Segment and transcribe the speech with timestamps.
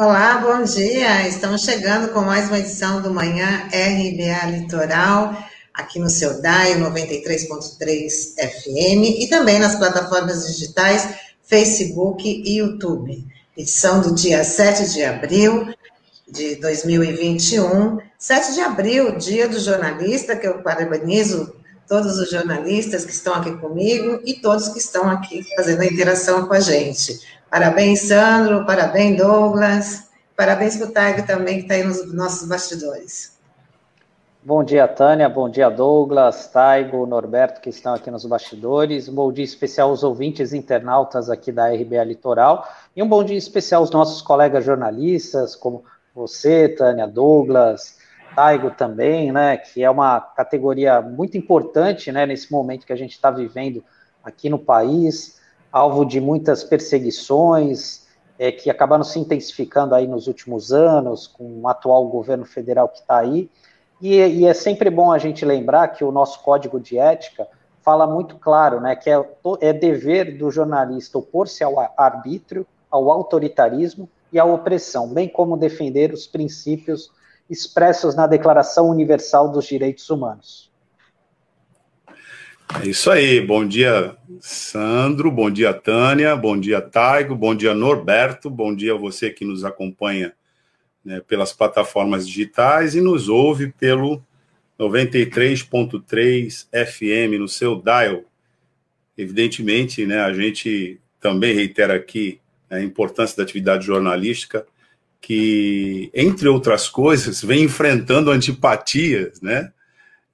[0.00, 1.26] Olá, bom dia.
[1.26, 5.36] Estamos chegando com mais uma edição do Manhã RBA Litoral,
[5.74, 13.26] aqui no seu DAI 93.3 FM e também nas plataformas digitais Facebook e YouTube.
[13.56, 15.74] Edição do dia 7 de abril
[16.30, 17.98] de 2021.
[18.16, 21.52] 7 de abril, dia do jornalista, que eu parabenizo
[21.88, 26.46] todos os jornalistas que estão aqui comigo e todos que estão aqui fazendo a interação
[26.46, 27.18] com a gente.
[27.50, 33.38] Parabéns, Sandro, parabéns, Douglas, parabéns para o Taigo também, que está aí nos nossos bastidores.
[34.42, 39.08] Bom dia, Tânia, bom dia, Douglas, Taigo, Norberto, que estão aqui nos bastidores.
[39.08, 42.68] Um bom dia especial aos ouvintes internautas aqui da RBA Litoral.
[42.94, 47.96] E um bom dia especial aos nossos colegas jornalistas, como você, Tânia, Douglas,
[48.36, 53.12] Taigo também, né, que é uma categoria muito importante, né, nesse momento que a gente
[53.12, 53.82] está vivendo
[54.22, 55.37] aqui no país,
[55.72, 58.06] alvo de muitas perseguições,
[58.38, 63.00] é, que acabaram se intensificando aí nos últimos anos, com o atual governo federal que
[63.00, 63.50] está aí,
[64.00, 67.48] e, e, é sempre bom a gente lembrar que o nosso código de ética
[67.82, 69.28] fala muito claro, né, que é,
[69.60, 76.12] é dever do jornalista opor-se ao arbítrio, ao autoritarismo e à opressão, bem como defender
[76.12, 77.10] os princípios
[77.50, 80.67] expressos na Declaração Universal dos Direitos Humanos.
[82.76, 83.40] É isso aí.
[83.40, 85.30] Bom dia, Sandro.
[85.30, 86.36] Bom dia, Tânia.
[86.36, 87.34] Bom dia, Taigo.
[87.34, 88.50] Bom dia, Norberto.
[88.50, 90.32] Bom dia a você que nos acompanha
[91.04, 94.22] né, pelas plataformas digitais e nos ouve pelo
[94.78, 98.22] 93.3 FM no seu dial.
[99.16, 104.66] Evidentemente, né, a gente também reitera aqui a importância da atividade jornalística
[105.20, 109.72] que, entre outras coisas, vem enfrentando antipatias, né?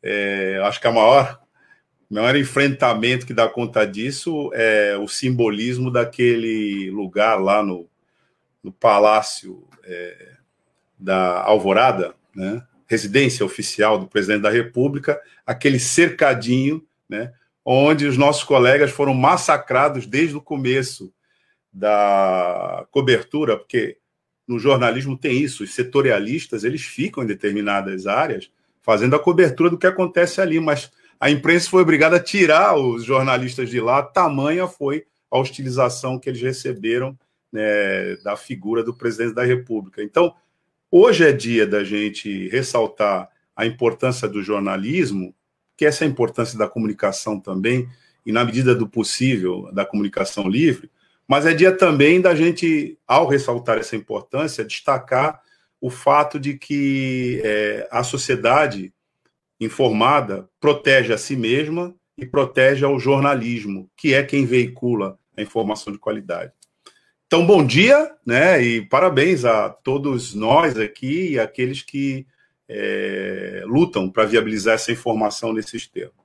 [0.02, 1.40] É, acho que a maior,
[2.10, 7.88] maior enfrentamento que dá conta disso é o simbolismo daquele lugar lá no,
[8.62, 10.32] no Palácio é,
[10.98, 12.62] da Alvorada, né?
[12.86, 17.32] residência oficial do presidente da República, aquele cercadinho, né?
[17.64, 21.12] onde os nossos colegas foram massacrados desde o começo
[21.72, 23.96] da cobertura, porque
[24.46, 28.50] no jornalismo tem isso, os setorialistas, eles ficam em determinadas áreas
[28.82, 33.04] fazendo a cobertura do que acontece ali, mas a imprensa foi obrigada a tirar os
[33.04, 37.18] jornalistas de lá, tamanha foi a hostilização que eles receberam
[37.52, 40.02] né, da figura do presidente da República.
[40.02, 40.34] Então,
[40.90, 45.34] hoje é dia da gente ressaltar a importância do jornalismo,
[45.76, 47.88] que essa é a importância da comunicação também,
[48.24, 50.90] e na medida do possível, da comunicação livre,
[51.26, 55.40] mas é dia também da gente, ao ressaltar essa importância, destacar
[55.80, 58.93] o fato de que é, a sociedade
[59.60, 65.92] informada protege a si mesma e protege ao jornalismo, que é quem veicula a informação
[65.92, 66.52] de qualidade.
[67.26, 68.62] Então, bom dia, né?
[68.62, 72.26] E parabéns a todos nós aqui e aqueles que
[72.68, 76.24] é, lutam para viabilizar essa informação nesses termos.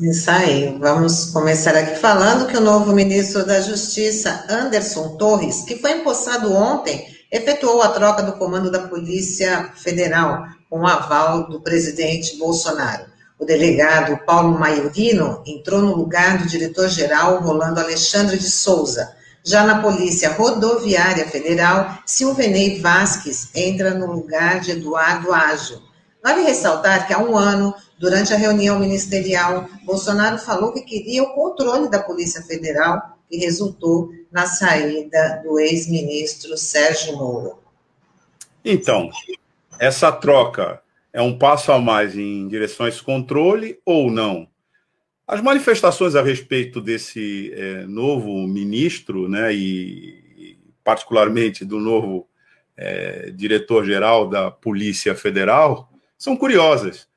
[0.00, 5.76] Isso aí, vamos começar aqui falando que o novo ministro da Justiça, Anderson Torres, que
[5.76, 11.60] foi empossado ontem, efetuou a troca do comando da Polícia Federal, com o aval do
[11.60, 13.06] presidente Bolsonaro.
[13.38, 19.14] O delegado Paulo Maiorino entrou no lugar do diretor-geral Rolando Alexandre de Souza.
[19.44, 25.80] Já na Polícia Rodoviária Federal, Silvenei Vasques entra no lugar de Eduardo Ágio.
[26.22, 31.32] Vale ressaltar que há um ano Durante a reunião ministerial, Bolsonaro falou que queria o
[31.32, 37.58] controle da Polícia Federal, que resultou na saída do ex-ministro Sérgio Moro.
[38.62, 39.08] Então,
[39.78, 40.82] essa troca
[41.12, 44.48] é um passo a mais em direção a esse controle ou não?
[45.26, 52.28] As manifestações a respeito desse é, novo ministro, né, e, particularmente do novo
[52.76, 57.08] é, diretor-geral da Polícia Federal, são curiosas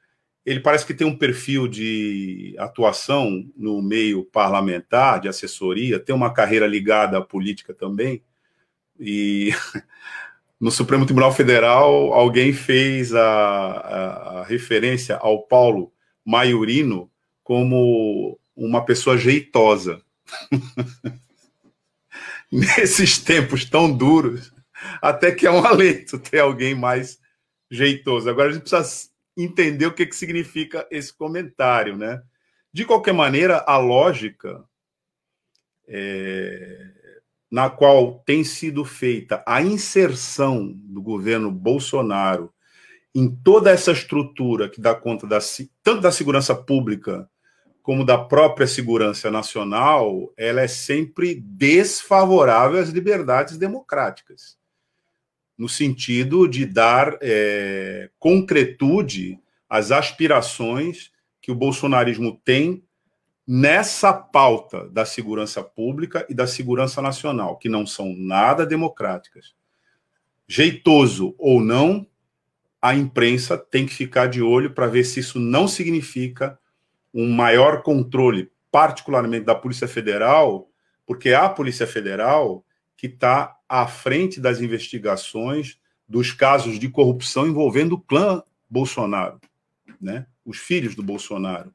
[0.49, 6.33] ele parece que tem um perfil de atuação no meio parlamentar, de assessoria, tem uma
[6.33, 8.23] carreira ligada à política também.
[8.99, 9.51] E
[10.59, 15.93] no Supremo Tribunal Federal, alguém fez a, a, a referência ao Paulo
[16.25, 17.09] Maiorino
[17.43, 20.01] como uma pessoa jeitosa.
[22.51, 24.51] Nesses tempos tão duros,
[25.01, 27.19] até que é um alento ter alguém mais
[27.71, 28.29] jeitoso.
[28.29, 32.21] Agora a gente precisa entender o que, que significa esse comentário, né?
[32.73, 34.63] De qualquer maneira, a lógica
[35.87, 36.91] é,
[37.51, 42.53] na qual tem sido feita a inserção do governo Bolsonaro
[43.13, 45.39] em toda essa estrutura que dá conta da,
[45.83, 47.27] tanto da segurança pública
[47.81, 54.57] como da própria segurança nacional, ela é sempre desfavorável às liberdades democráticas,
[55.57, 61.11] no sentido de dar é, concretude às aspirações
[61.41, 62.83] que o bolsonarismo tem
[63.51, 69.55] nessa pauta da segurança pública e da segurança nacional, que não são nada democráticas.
[70.47, 72.05] Jeitoso ou não,
[72.79, 76.59] a imprensa tem que ficar de olho para ver se isso não significa
[77.11, 80.69] um maior controle, particularmente da Polícia Federal,
[81.03, 82.63] porque é a Polícia Federal
[82.95, 89.41] que está à frente das investigações dos casos de corrupção envolvendo o clã Bolsonaro,
[89.99, 90.27] né?
[90.45, 91.73] os filhos do Bolsonaro.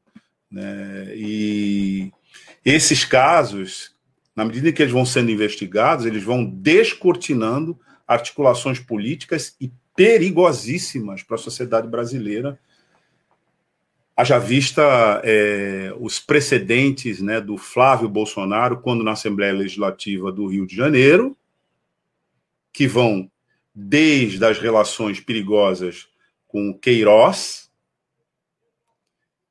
[0.54, 1.12] Né?
[1.16, 2.12] E
[2.64, 3.92] esses casos,
[4.36, 11.34] na medida que eles vão sendo investigados, eles vão descortinando articulações políticas e perigosíssimas para
[11.34, 12.58] a sociedade brasileira.
[14.16, 20.68] Haja vista é, os precedentes né, do Flávio Bolsonaro, quando na Assembleia Legislativa do Rio
[20.68, 21.36] de Janeiro,
[22.72, 23.28] que vão
[23.74, 26.06] desde as relações perigosas
[26.46, 27.63] com Queiroz,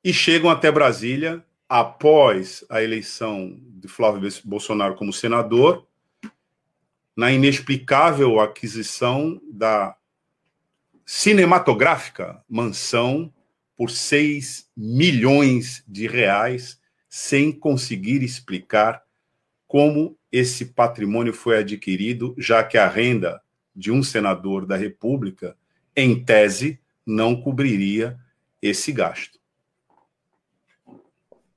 [0.04, 5.88] e chegam até Brasília após a eleição de Flávio Bolsonaro como senador,
[7.16, 9.96] na inexplicável aquisição da
[11.06, 13.32] cinematográfica mansão
[13.76, 16.80] por 6 milhões de reais,
[17.10, 19.04] sem conseguir explicar
[19.68, 23.42] como esse patrimônio foi adquirido, já que a renda
[23.76, 25.56] de um senador da República,
[25.96, 28.20] em tese, não cobriria
[28.62, 29.43] esse gasto.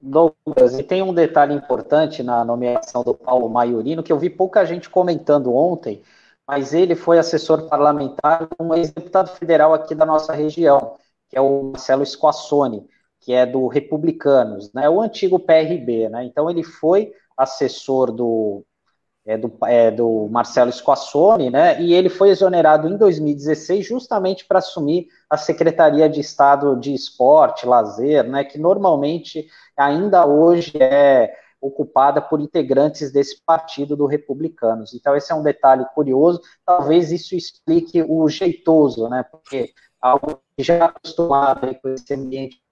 [0.07, 4.65] Douglas, e tem um detalhe importante na nomeação do Paulo Maiorino, que eu vi pouca
[4.65, 6.03] gente comentando ontem,
[6.47, 10.97] mas ele foi assessor parlamentar um ex-deputado federal aqui da nossa região,
[11.29, 12.87] que é o Marcelo Squassoni,
[13.21, 18.65] que é do Republicanos, né, o antigo PRB, né, então ele foi assessor do,
[19.27, 24.61] é, do, é, do Marcelo Squassoni, né, e ele foi exonerado em 2016 justamente para
[24.61, 32.21] assumir a Secretaria de Estado de Esporte, Lazer, né, que normalmente ainda hoje é ocupada
[32.21, 34.95] por integrantes desse partido do Republicanos.
[34.95, 36.41] Então, esse é um detalhe curioso.
[36.65, 39.25] Talvez isso explique o jeitoso, né?
[39.25, 42.63] Porque algo já acostumado com esse ambiente,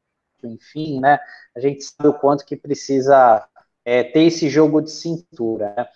[0.44, 1.18] enfim, né?
[1.56, 3.46] A gente sabe o quanto que precisa
[3.84, 5.74] é, ter esse jogo de cintura.
[5.76, 5.86] Né?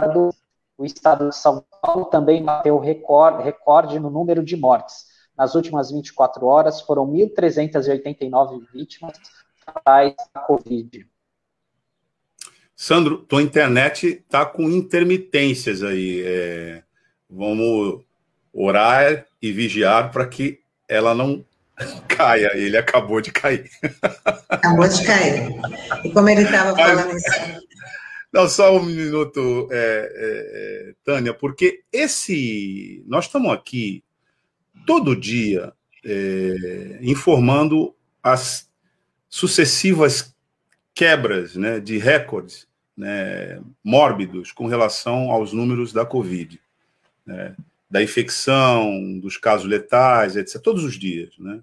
[0.08, 0.34] o
[0.80, 5.08] o estado de São Paulo também bateu recorde, recorde no número de mortes.
[5.38, 9.18] Nas últimas 24 horas foram 1.389 vítimas,
[9.66, 11.06] fatais da Covid.
[12.74, 16.24] Sandro, tua internet tá com intermitências aí.
[16.26, 16.84] É,
[17.30, 18.02] vamos
[18.54, 21.44] orar e vigiar para que ela não
[22.08, 22.52] caia.
[22.56, 23.70] Ele acabou de cair.
[24.48, 25.50] Acabou de cair.
[26.06, 27.69] E como ele estava falando isso.
[28.32, 33.04] Não, só um minuto, é, é, é, Tânia, porque esse.
[33.08, 34.04] Nós estamos aqui
[34.86, 35.74] todo dia
[36.06, 38.70] é, informando as
[39.28, 40.36] sucessivas
[40.94, 46.60] quebras né, de recordes né, mórbidos com relação aos números da Covid,
[47.26, 47.56] né,
[47.90, 51.32] da infecção, dos casos letais, etc., todos os dias.
[51.40, 51.62] Né?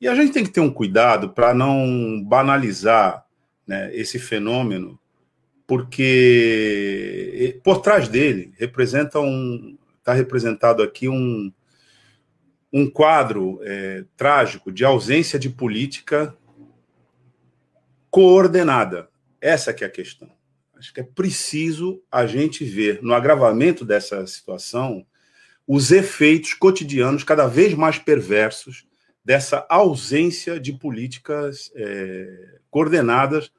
[0.00, 3.26] E a gente tem que ter um cuidado para não banalizar
[3.66, 4.98] né, esse fenômeno,
[5.70, 11.52] porque por trás dele representa um está representado aqui um,
[12.72, 16.36] um quadro é, trágico de ausência de política
[18.10, 19.10] coordenada.
[19.40, 20.28] Essa que é a questão.
[20.74, 25.06] Acho que é preciso a gente ver no agravamento dessa situação
[25.68, 28.88] os efeitos cotidianos cada vez mais perversos
[29.24, 33.52] dessa ausência de políticas é, coordenadas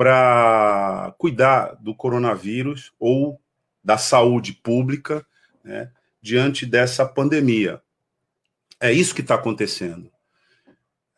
[0.00, 3.38] para cuidar do coronavírus ou
[3.84, 5.26] da saúde pública
[5.62, 5.90] né,
[6.22, 7.82] diante dessa pandemia.
[8.80, 10.10] É isso que está acontecendo.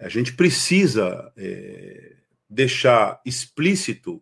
[0.00, 2.14] A gente precisa é,
[2.50, 4.20] deixar explícito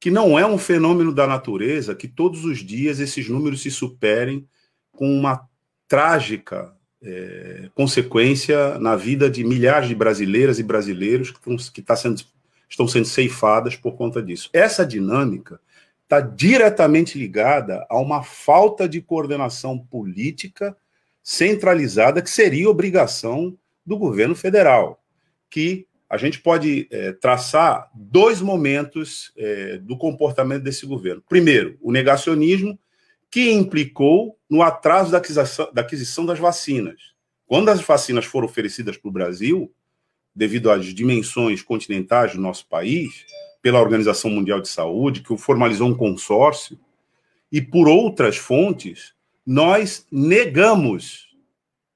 [0.00, 4.44] que não é um fenômeno da natureza que todos os dias esses números se superem
[4.90, 5.48] com uma
[5.86, 11.30] trágica é, consequência na vida de milhares de brasileiras e brasileiros
[11.72, 12.24] que está sendo
[12.70, 14.48] estão sendo ceifadas por conta disso.
[14.52, 15.60] Essa dinâmica
[16.04, 20.76] está diretamente ligada a uma falta de coordenação política
[21.22, 25.02] centralizada, que seria obrigação do governo federal,
[25.48, 31.22] que a gente pode é, traçar dois momentos é, do comportamento desse governo.
[31.28, 32.78] Primeiro, o negacionismo,
[33.30, 37.14] que implicou no atraso da aquisição, da aquisição das vacinas.
[37.46, 39.72] Quando as vacinas foram oferecidas para o Brasil,
[40.34, 43.26] devido às dimensões continentais do nosso país,
[43.62, 46.78] pela Organização Mundial de Saúde, que formalizou um consórcio,
[47.52, 49.12] e por outras fontes,
[49.44, 51.28] nós negamos.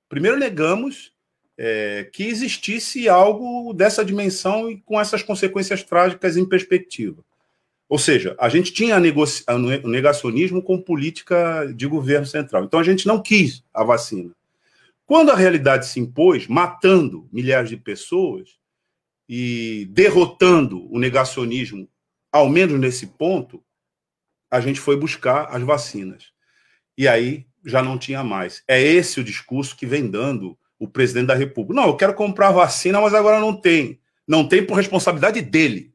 [0.08, 1.12] Primeiro, negamos
[1.56, 7.24] é, que existisse algo dessa dimensão e com essas consequências trágicas em perspectiva.
[7.88, 12.64] Ou seja, a gente tinha o negacionismo com política de governo central.
[12.64, 14.30] Então a gente não quis a vacina.
[15.06, 18.58] Quando a realidade se impôs, matando milhares de pessoas
[19.28, 21.88] e derrotando o negacionismo,
[22.32, 23.62] ao menos nesse ponto,
[24.50, 26.32] a gente foi buscar as vacinas.
[26.96, 28.62] E aí já não tinha mais.
[28.68, 31.80] É esse o discurso que vem dando o presidente da República.
[31.80, 34.00] Não, eu quero comprar vacina, mas agora não tem.
[34.26, 35.94] Não tem por responsabilidade dele.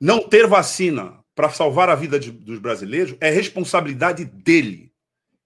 [0.00, 4.92] Não ter vacina para salvar a vida de, dos brasileiros é responsabilidade dele.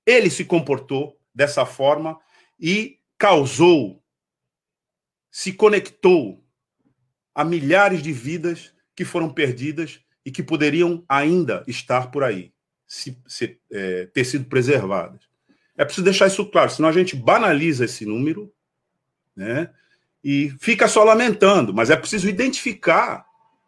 [0.07, 2.19] Ele se comportou dessa forma
[2.59, 4.03] e causou,
[5.31, 6.45] se conectou
[7.33, 12.53] a milhares de vidas que foram perdidas e que poderiam ainda estar por aí,
[12.89, 15.23] se, se é, ter sido preservadas.
[15.77, 18.53] É preciso deixar isso claro, senão a gente banaliza esse número,
[19.37, 19.73] né?
[20.25, 23.25] E fica só lamentando, mas é preciso identificar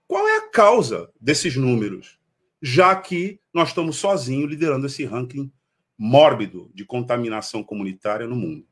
[0.09, 2.19] qual é a causa desses números,
[2.61, 5.53] já que nós estamos sozinhos liderando esse ranking
[6.02, 8.64] mórbido de contaminação comunitária no mundo.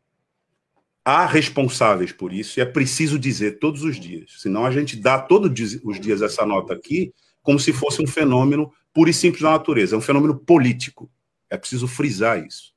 [1.05, 5.19] Há responsáveis por isso e é preciso dizer todos os dias, senão a gente dá
[5.19, 9.51] todos os dias essa nota aqui como se fosse um fenômeno puro e simples da
[9.51, 11.11] natureza, é um fenômeno político.
[11.51, 12.75] É preciso frisar isso.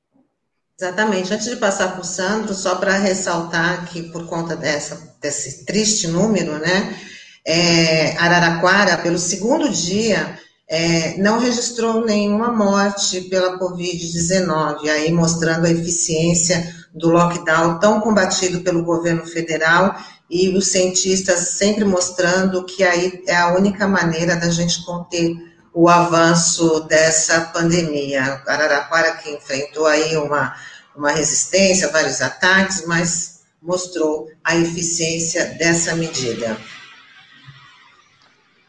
[0.80, 1.34] Exatamente.
[1.34, 6.08] Antes de passar para o Sandro, só para ressaltar que por conta dessa, desse triste
[6.08, 6.98] número, né,
[7.46, 10.40] é, Araraquara, pelo segundo dia,
[10.74, 18.62] é, não registrou nenhuma morte pela Covid-19, aí mostrando a eficiência do lockdown tão combatido
[18.62, 19.94] pelo governo federal
[20.30, 25.36] e os cientistas sempre mostrando que aí é a única maneira da gente conter
[25.74, 28.42] o avanço dessa pandemia.
[28.48, 30.56] Araraquara que enfrentou aí uma
[30.96, 36.58] uma resistência, vários ataques, mas mostrou a eficiência dessa medida.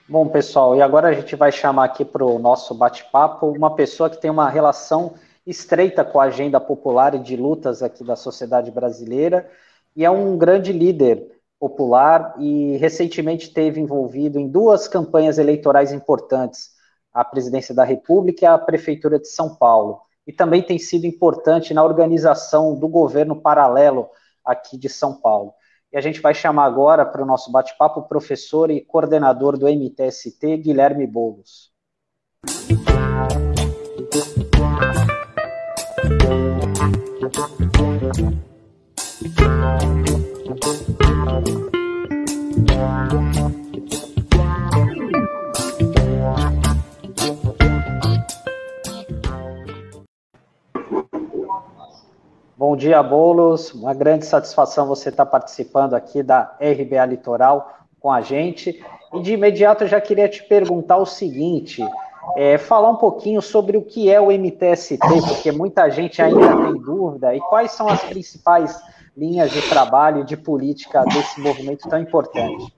[0.08, 4.10] Bom, pessoal, e agora a gente vai chamar aqui para o nosso bate-papo uma pessoa
[4.10, 5.14] que tem uma relação
[5.46, 9.48] estreita com a agenda popular e de lutas aqui da sociedade brasileira
[9.94, 16.70] e é um grande líder popular e recentemente teve envolvido em duas campanhas eleitorais importantes,
[17.14, 21.72] a presidência da República e a prefeitura de São Paulo e também tem sido importante
[21.72, 24.08] na organização do governo paralelo
[24.44, 25.54] aqui de São Paulo.
[25.92, 29.68] E a gente vai chamar agora para o nosso bate-papo o professor e coordenador do
[29.68, 31.70] MTST, Guilherme Boulos.
[52.62, 53.74] Bom dia, Bolos.
[53.74, 58.80] Uma grande satisfação você estar participando aqui da RBA Litoral com a gente.
[59.12, 61.84] E de imediato eu já queria te perguntar o seguinte:
[62.36, 66.80] é, falar um pouquinho sobre o que é o MTST, porque muita gente ainda tem
[66.80, 68.80] dúvida, e quais são as principais
[69.16, 72.72] linhas de trabalho e de política desse movimento tão importante.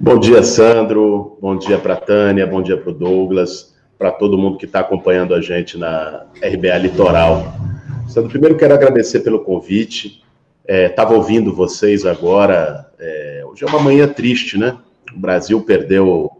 [0.00, 1.36] Bom dia, Sandro.
[1.42, 4.80] Bom dia para a Tânia, bom dia para o Douglas, para todo mundo que está
[4.80, 7.65] acompanhando a gente na RBA Litoral.
[8.08, 10.22] Sandro, primeiro quero agradecer pelo convite.
[10.66, 12.88] Estava é, ouvindo vocês agora.
[12.98, 14.76] É, hoje é uma manhã triste, né?
[15.14, 16.30] O Brasil perdeu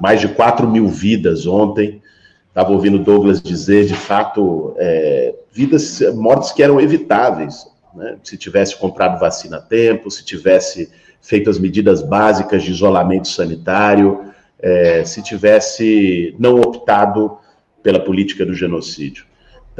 [0.00, 2.02] mais de 4 mil vidas ontem.
[2.48, 7.66] Estava ouvindo Douglas dizer, de fato, é, vidas, mortes que eram evitáveis.
[7.94, 8.16] Né?
[8.24, 10.90] Se tivesse comprado vacina a tempo, se tivesse
[11.22, 17.38] feito as medidas básicas de isolamento sanitário, é, se tivesse não optado
[17.82, 19.29] pela política do genocídio.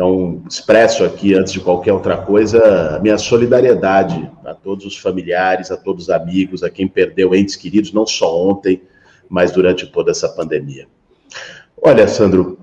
[0.00, 5.76] Então, expresso aqui, antes de qualquer outra coisa, minha solidariedade a todos os familiares, a
[5.76, 8.80] todos os amigos, a quem perdeu entes queridos, não só ontem,
[9.28, 10.86] mas durante toda essa pandemia.
[11.82, 12.60] Olha, Sandro,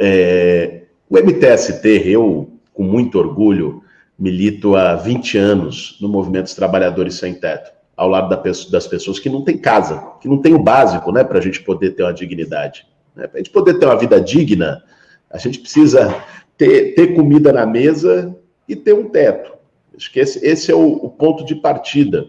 [0.00, 3.84] é, o MTST, eu, com muito orgulho,
[4.18, 7.70] milito há 20 anos no Movimento dos Trabalhadores Sem Teto.
[7.96, 8.36] ao lado
[8.72, 11.62] das pessoas que não têm casa, que não têm o básico, né, para a gente
[11.62, 12.84] poder ter uma dignidade.
[13.14, 13.28] Né?
[13.28, 14.82] Para a gente poder ter uma vida digna,
[15.30, 16.12] a gente precisa
[16.56, 18.36] ter, ter comida na mesa
[18.68, 19.52] e ter um teto.
[19.96, 22.26] Acho que esse, esse é o, o, ponto de partida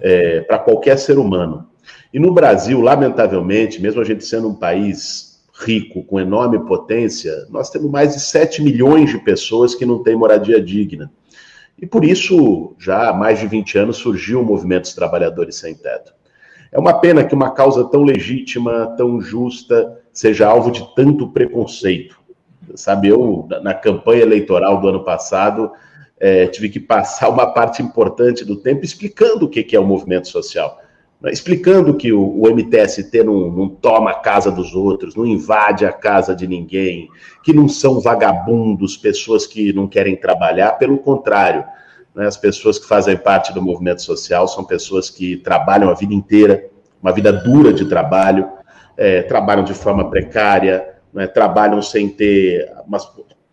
[0.00, 1.66] é, para qualquer ser humano.
[2.12, 7.70] E no Brasil, lamentavelmente, mesmo a gente sendo um país rico, com enorme potência, nós
[7.70, 11.10] temos mais de 7 milhões de pessoas que não têm moradia digna.
[11.80, 15.74] E por isso, já há mais de 20 anos, surgiu o movimento dos trabalhadores sem
[15.74, 16.12] teto.
[16.72, 22.19] É uma pena que uma causa tão legítima, tão justa, seja alvo de tanto preconceito.
[22.76, 25.70] Sabe, eu, na campanha eleitoral do ano passado,
[26.18, 30.28] é, tive que passar uma parte importante do tempo explicando o que é o movimento
[30.28, 30.80] social.
[31.20, 31.30] Né?
[31.30, 35.92] Explicando que o, o MTST não, não, toma a casa dos outros, não invade a
[35.92, 37.08] casa de ninguém,
[37.42, 41.64] que não são vagabundos, pessoas que não querem trabalhar, pelo contrário.
[42.14, 42.26] Né?
[42.26, 46.66] As pessoas que fazem parte do movimento social são pessoas que trabalham a vida inteira,
[47.02, 48.48] uma vida dura de trabalho,
[48.96, 51.26] é, trabalham de forma precária, né?
[51.26, 52.98] trabalham sem ter uma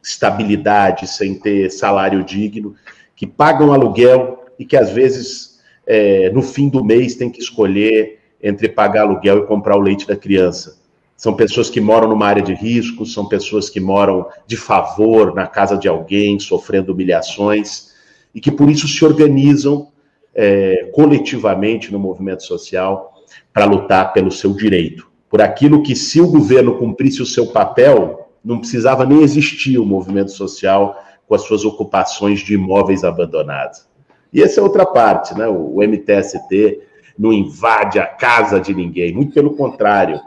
[0.04, 2.76] estabilidade, sem ter salário digno,
[3.16, 8.20] que pagam aluguel e que às vezes é, no fim do mês tem que escolher
[8.42, 10.78] entre pagar aluguel e comprar o leite da criança.
[11.16, 15.48] São pessoas que moram numa área de risco, são pessoas que moram de favor na
[15.48, 17.96] casa de alguém, sofrendo humilhações,
[18.36, 19.92] e que por isso se organizam
[20.36, 23.16] é, coletivamente no movimento social
[23.52, 25.10] para lutar pelo seu direito.
[25.30, 29.86] Por aquilo que, se o governo cumprisse o seu papel, não precisava nem existir o
[29.86, 33.86] movimento social com as suas ocupações de imóveis abandonados.
[34.32, 35.48] E essa é outra parte, né?
[35.48, 36.82] O, MTST
[37.18, 40.20] não invade a casa de ninguém, muito pelo contrário.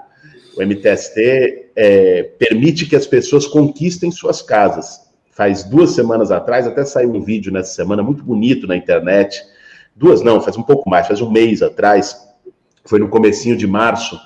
[0.57, 5.09] O MTST é, permite que as pessoas conquistem suas casas.
[5.31, 9.41] Faz duas semanas atrás, até saiu um vídeo nessa semana muito bonito na internet.
[9.95, 12.17] Duas não, faz um pouco mais, faz um mês atrás,
[12.85, 14.19] foi no comecinho de março,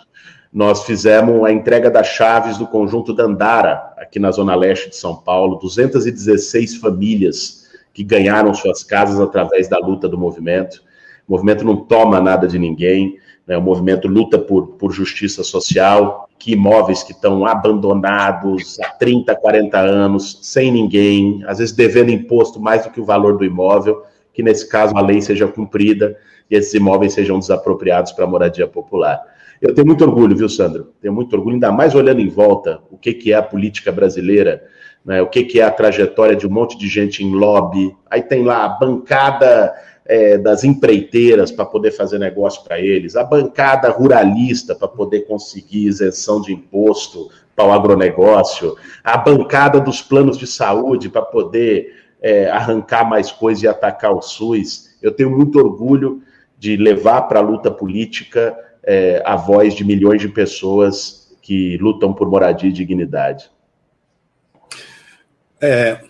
[0.54, 5.16] nós fizemos a entrega das chaves do conjunto Dandara, aqui na zona leste de São
[5.16, 10.80] Paulo, 216 famílias que ganharam suas casas através da luta do movimento.
[11.26, 13.58] O movimento não toma nada de ninguém, né?
[13.58, 19.76] o movimento luta por, por justiça social, que imóveis que estão abandonados há 30, 40
[19.76, 24.40] anos, sem ninguém, às vezes devendo imposto mais do que o valor do imóvel, que
[24.42, 26.16] nesse caso a lei seja cumprida
[26.48, 29.33] e esses imóveis sejam desapropriados para moradia popular.
[29.60, 30.92] Eu tenho muito orgulho, viu, Sandro?
[31.00, 34.62] Tenho muito orgulho, ainda mais olhando em volta o que, que é a política brasileira
[35.04, 37.94] né, o que, que, é a trajetória de um monte de gente em lobby.
[38.10, 39.74] Aí tem lá a bancada
[40.06, 45.86] é, das empreiteiras para poder fazer negócio para eles, a bancada ruralista para poder conseguir
[45.86, 52.50] isenção de imposto para o agronegócio, a bancada dos planos de saúde para poder é,
[52.50, 54.96] arrancar mais coisas e atacar o SUS.
[55.02, 56.22] Eu tenho muito orgulho
[56.58, 62.12] de levar para a luta política é, a voz de milhões de pessoas que lutam
[62.12, 63.50] por moradia e dignidade.
[65.60, 66.00] É,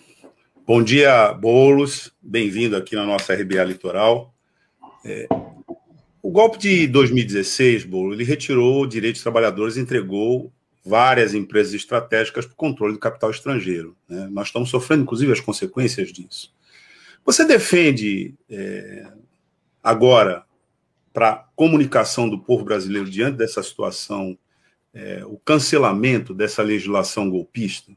[0.66, 2.12] bom dia, Bolos.
[2.20, 4.34] Bem-vindo aqui na nossa RBA Litoral.
[5.04, 5.28] É,
[6.22, 10.50] o golpe de 2016, Bolo, ele retirou direitos dos trabalhadores e entregou
[10.84, 13.96] várias empresas estratégicas para o controle do capital estrangeiro.
[14.08, 14.28] Né?
[14.30, 16.52] Nós estamos sofrendo, inclusive, as consequências disso.
[17.24, 19.06] Você defende é,
[19.82, 20.44] agora,
[21.14, 24.36] para a comunicação do povo brasileiro diante dessa situação,
[24.92, 27.90] é, o cancelamento dessa legislação golpista?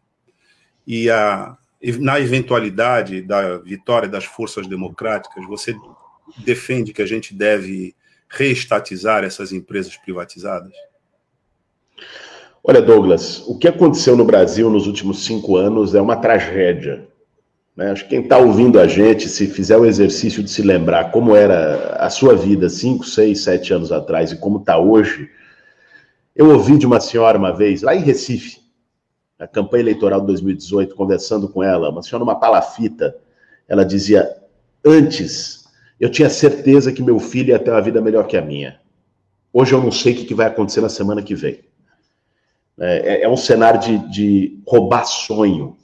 [0.88, 1.58] e a,
[2.00, 5.76] na eventualidade da vitória das forças democráticas, você
[6.38, 7.94] defende que a gente deve
[8.30, 10.72] reestatizar essas empresas privatizadas?
[12.64, 17.08] Olha, Douglas, o que aconteceu no Brasil nos últimos cinco anos é uma tragédia.
[17.78, 17.92] Né?
[17.92, 21.36] Acho que quem está ouvindo a gente, se fizer o exercício de se lembrar como
[21.36, 25.30] era a sua vida cinco, seis, sete anos atrás e como está hoje,
[26.36, 28.60] eu ouvi de uma senhora uma vez, lá em Recife,
[29.38, 33.16] na campanha eleitoral de 2018, conversando com ela, uma senhora numa palafita,
[33.68, 34.28] ela dizia:
[34.84, 35.66] Antes,
[36.00, 38.80] eu tinha certeza que meu filho ia ter uma vida melhor que a minha.
[39.54, 41.60] Hoje eu não sei o que vai acontecer na semana que vem.
[42.80, 45.77] É, é, é um cenário de, de roubar sonho,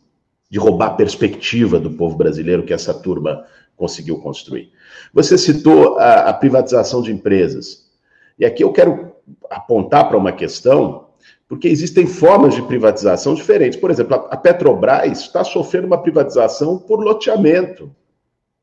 [0.53, 3.43] de roubar perspectiva do povo brasileiro que essa turma
[3.75, 4.71] conseguiu construir.
[5.11, 7.89] Você citou a, a privatização de empresas.
[8.37, 9.15] E aqui eu quero
[9.49, 11.07] apontar para uma questão
[11.47, 13.79] porque existem formas de privatização diferentes.
[13.79, 17.89] Por exemplo, a Petrobras está sofrendo uma privatização por loteamento.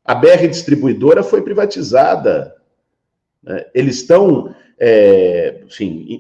[0.05, 2.55] A BR Distribuidora foi privatizada.
[3.43, 3.67] Né?
[3.75, 5.61] Eles estão é,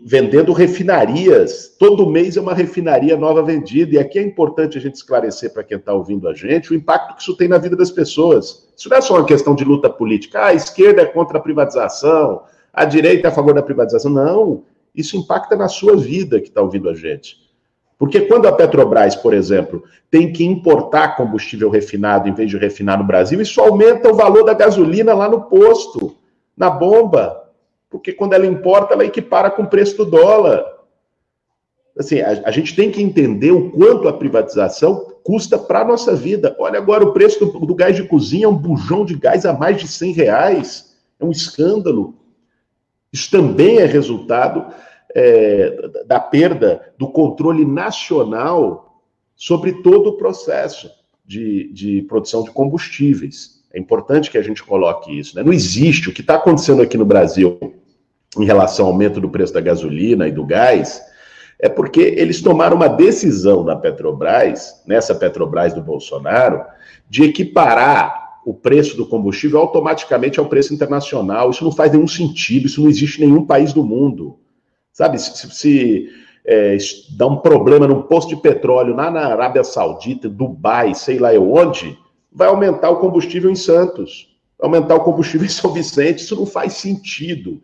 [0.05, 1.75] vendendo refinarias.
[1.79, 3.95] Todo mês é uma refinaria nova vendida.
[3.95, 7.17] E aqui é importante a gente esclarecer para quem está ouvindo a gente o impacto
[7.17, 8.69] que isso tem na vida das pessoas.
[8.77, 10.41] Isso não é só uma questão de luta política.
[10.41, 14.11] Ah, a esquerda é contra a privatização, a direita é a favor da privatização.
[14.11, 14.63] Não.
[14.95, 17.39] Isso impacta na sua vida que está ouvindo a gente.
[17.99, 22.99] Porque quando a Petrobras, por exemplo, tem que importar combustível refinado em vez de refinar
[22.99, 26.17] no Brasil, isso aumenta o valor da gasolina lá no posto,
[26.57, 27.40] na bomba
[27.91, 30.65] porque quando ela importa, ela equipara com o preço do dólar.
[31.99, 36.15] Assim, a, a gente tem que entender o quanto a privatização custa para a nossa
[36.15, 36.55] vida.
[36.59, 39.79] Olha agora o preço do, do, gás de cozinha, um bujão de gás a mais
[39.79, 40.97] de 100 reais.
[41.19, 42.15] É um escândalo.
[43.13, 44.73] Isso também é resultado
[45.13, 49.03] é, da perda do controle nacional
[49.35, 50.91] sobre todo o processo
[51.25, 53.61] de, de produção de combustíveis.
[53.73, 55.35] É importante que a gente coloque isso.
[55.35, 55.43] Né?
[55.43, 57.59] Não existe o que está acontecendo aqui no Brasil
[58.39, 61.03] em relação ao aumento do preço da gasolina e do gás,
[61.59, 66.65] é porque eles tomaram uma decisão na Petrobras, nessa Petrobras do Bolsonaro,
[67.09, 71.51] de equiparar o preço do combustível automaticamente ao preço internacional.
[71.51, 74.39] Isso não faz nenhum sentido, isso não existe em nenhum país do mundo.
[74.93, 76.09] Sabe, se, se
[76.47, 76.77] é,
[77.17, 81.99] dá um problema num posto de petróleo lá na Arábia Saudita, Dubai, sei lá onde,
[82.33, 86.75] vai aumentar o combustível em Santos, aumentar o combustível em São Vicente, isso não faz
[86.75, 87.61] sentido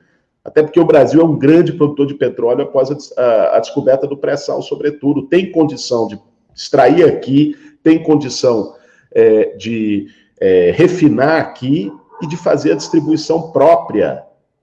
[0.46, 4.06] até porque o Brasil é um grande produtor de petróleo após a, a, a descoberta
[4.06, 5.26] do pré-sal, sobretudo.
[5.26, 6.16] Tem condição de
[6.54, 8.74] extrair aqui, tem condição
[9.12, 10.06] é, de
[10.40, 14.22] é, refinar aqui e de fazer a distribuição própria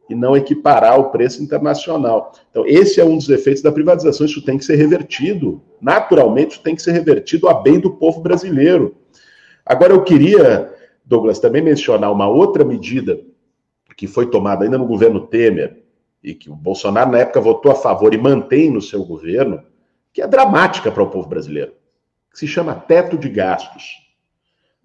[0.09, 2.31] e não equiparar o preço internacional.
[2.49, 4.25] Então, esse é um dos efeitos da privatização.
[4.25, 5.61] Isso tem que ser revertido.
[5.81, 8.95] Naturalmente, tem que ser revertido a bem do povo brasileiro.
[9.65, 10.71] Agora, eu queria,
[11.03, 13.19] Douglas, também mencionar uma outra medida
[13.95, 15.83] que foi tomada ainda no governo Temer,
[16.23, 19.61] e que o Bolsonaro, na época, votou a favor e mantém no seu governo,
[20.13, 21.73] que é dramática para o povo brasileiro,
[22.31, 24.03] que se chama teto de gastos.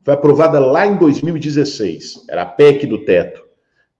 [0.02, 3.44] Foi aprovada lá em 2016, era a PEC do teto.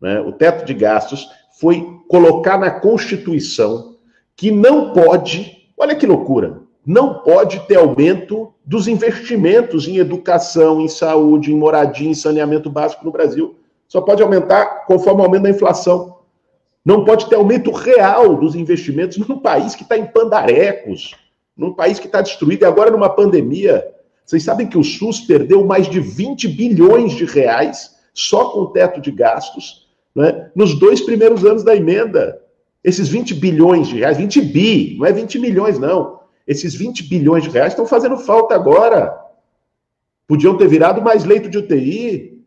[0.01, 0.21] Né?
[0.21, 1.29] O teto de gastos
[1.61, 3.97] foi colocar na Constituição
[4.35, 10.89] que não pode, olha que loucura, não pode ter aumento dos investimentos em educação, em
[10.89, 13.58] saúde, em moradia, em saneamento básico no Brasil.
[13.89, 16.19] Só pode aumentar conforme o aumento da inflação.
[16.85, 21.15] Não pode ter aumento real dos investimentos num país que está em pandarecos,
[21.57, 23.87] num país que está destruído, e agora numa pandemia.
[24.25, 28.67] Vocês sabem que o SUS perdeu mais de 20 bilhões de reais só com o
[28.67, 32.41] teto de gastos né, nos dois primeiros anos da emenda.
[32.85, 36.21] Esses 20 bilhões de reais, 20 bi, não é 20 milhões, não.
[36.47, 39.17] Esses 20 bilhões de reais estão fazendo falta agora.
[40.27, 42.38] Podiam ter virado mais leito de UTI,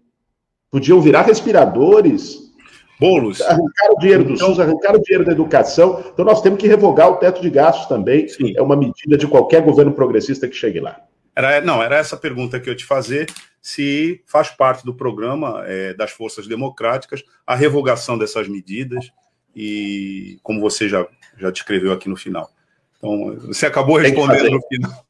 [0.71, 2.49] Podiam virar respiradores.
[2.97, 3.41] Bolos.
[3.41, 6.03] Arrancaram o dinheiro do então, SUS, arrancaram o dinheiro da educação.
[6.13, 8.27] Então nós temos que revogar o teto de gastos também.
[8.27, 8.53] Sim.
[8.55, 11.01] É uma medida de qualquer governo progressista que chegue lá.
[11.36, 13.27] Era, não, era essa pergunta que eu te fazer,
[13.62, 19.12] se faz parte do programa é, das forças democráticas a revogação dessas medidas
[19.55, 21.05] e como você já,
[21.38, 22.49] já descreveu aqui no final.
[22.97, 25.05] Então, você acabou respondendo no final.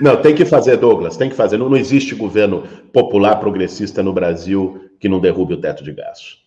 [0.00, 1.58] Não, tem que fazer, Douglas, tem que fazer.
[1.58, 6.40] Não, não existe governo popular progressista no Brasil que não derrube o teto de gastos.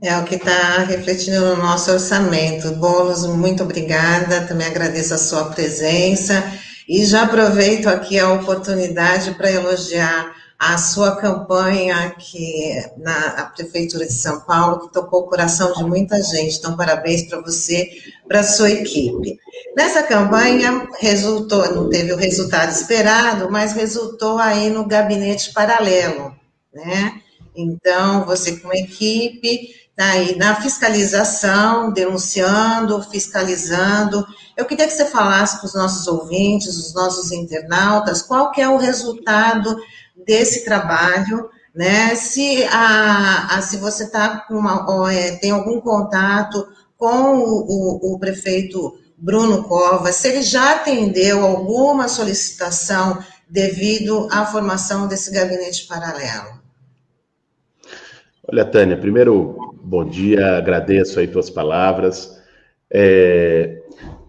[0.00, 2.70] É o que está refletindo no nosso orçamento.
[2.76, 4.42] Bolos, muito obrigada.
[4.42, 6.42] Também agradeço a sua presença.
[6.88, 14.12] E já aproveito aqui a oportunidade para elogiar a sua campanha aqui na Prefeitura de
[14.12, 16.58] São Paulo, que tocou o coração de muita gente.
[16.58, 17.88] Então, parabéns para você,
[18.26, 19.38] para sua equipe.
[19.76, 26.34] Nessa campanha, resultou, não teve o resultado esperado, mas resultou aí no gabinete paralelo,
[26.74, 27.20] né?
[27.54, 34.26] Então, você com a equipe, está aí na fiscalização, denunciando, fiscalizando.
[34.56, 38.68] Eu queria que você falasse para os nossos ouvintes, os nossos internautas, qual que é
[38.68, 39.76] o resultado
[40.26, 42.14] desse trabalho, né?
[42.14, 48.14] Se, a, a se você está com uma, é, tem algum contato com o, o,
[48.14, 55.86] o prefeito Bruno Covas, se ele já atendeu alguma solicitação devido à formação desse gabinete
[55.86, 56.58] paralelo.
[58.50, 62.38] Olha, Tânia, primeiro, bom dia, agradeço aí tuas palavras.
[62.90, 63.82] É,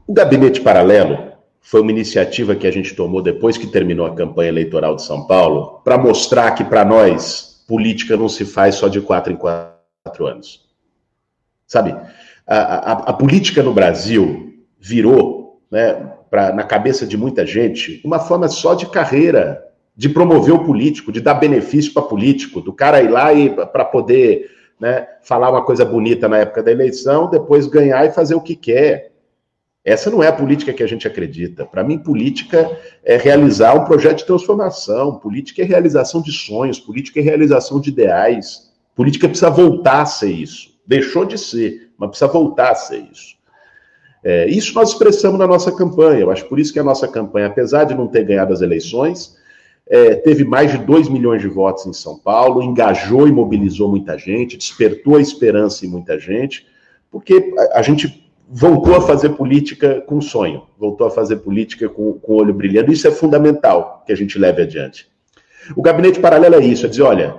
[0.06, 1.29] o gabinete paralelo
[1.62, 5.28] foi uma iniciativa que a gente tomou depois que terminou a campanha eleitoral de São
[5.28, 10.26] Paulo, para mostrar que para nós política não se faz só de quatro em quatro
[10.26, 10.68] anos.
[11.68, 11.96] Sabe,
[12.48, 15.94] a, a, a política no Brasil virou, né,
[16.30, 19.64] pra, na cabeça de muita gente, uma forma só de carreira,
[19.96, 23.86] de promover o político, de dar benefício para político, do cara ir lá e para
[23.86, 28.42] poder né, falar uma coisa bonita na época da eleição, depois ganhar e fazer o
[28.42, 29.12] que quer.
[29.90, 31.66] Essa não é a política que a gente acredita.
[31.66, 37.20] Para mim, política é realizar um projeto de transformação, política é realização de sonhos, política
[37.20, 38.72] é realização de ideais.
[38.96, 40.80] Política precisa voltar a ser isso.
[40.86, 43.36] Deixou de ser, mas precisa voltar a ser isso.
[44.24, 46.20] É, isso nós expressamos na nossa campanha.
[46.20, 49.38] Eu acho por isso que a nossa campanha, apesar de não ter ganhado as eleições,
[49.90, 54.20] é, teve mais de 2 milhões de votos em São Paulo, engajou e mobilizou muita
[54.20, 56.68] gente, despertou a esperança em muita gente,
[57.10, 62.14] porque a, a gente voltou a fazer política com sonho, voltou a fazer política com,
[62.14, 62.92] com o olho brilhando.
[62.92, 65.08] Isso é fundamental que a gente leve adiante.
[65.76, 67.36] O gabinete paralelo é isso, é dizer, olha,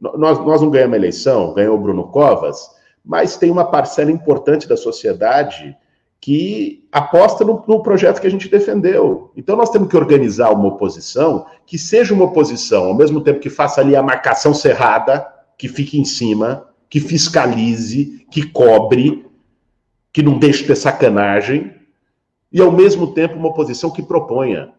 [0.00, 2.68] nós, nós não ganhamos a eleição, ganhou o Bruno Covas,
[3.02, 5.74] mas tem uma parcela importante da sociedade
[6.20, 9.32] que aposta no, no, projeto que a gente defendeu.
[9.34, 13.48] Então nós temos que organizar uma oposição que seja uma oposição, ao mesmo tempo que
[13.48, 19.24] faça ali a marcação cerrada, que fique em cima, que fiscalize, que cobre,
[20.12, 21.72] que não deixe ter sacanagem,
[22.52, 24.72] e ao mesmo tempo uma oposição que proponha,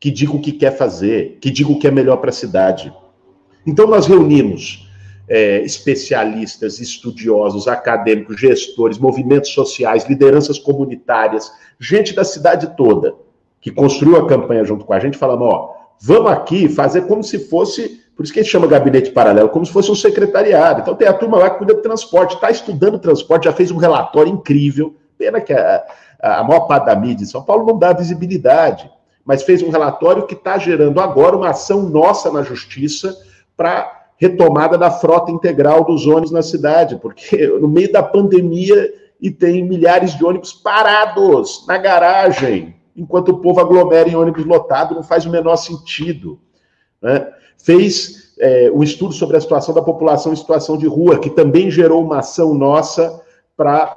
[0.00, 2.92] que diga o que quer fazer, que diga o que é melhor para a cidade.
[3.66, 4.88] Então nós reunimos
[5.28, 13.14] é, especialistas, estudiosos, acadêmicos, gestores, movimentos sociais, lideranças comunitárias, gente da cidade toda,
[13.60, 17.38] que construiu a campanha junto com a gente, falando: ó, vamos aqui fazer como se
[17.38, 20.80] fosse, por isso que a gente chama gabinete paralelo, como se fosse um secretariado.
[20.80, 23.76] Então tem a turma lá que cuida do transporte, está estudando transporte, já fez um
[23.76, 24.94] relatório incrível.
[25.18, 25.84] Pena que a,
[26.20, 28.90] a maior parte da mídia em São Paulo não dá visibilidade,
[29.24, 33.16] mas fez um relatório que está gerando agora uma ação nossa na justiça
[33.56, 39.30] para retomada da frota integral dos ônibus na cidade, porque no meio da pandemia e
[39.30, 45.02] tem milhares de ônibus parados na garagem, enquanto o povo aglomera em ônibus lotado, não
[45.02, 46.38] faz o menor sentido.
[47.00, 47.26] Né?
[47.58, 51.70] Fez é, um estudo sobre a situação da população em situação de rua, que também
[51.70, 53.22] gerou uma ação nossa
[53.56, 53.94] para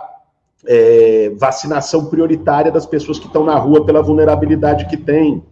[0.65, 5.43] é, vacinação prioritária das pessoas que estão na rua pela vulnerabilidade que tem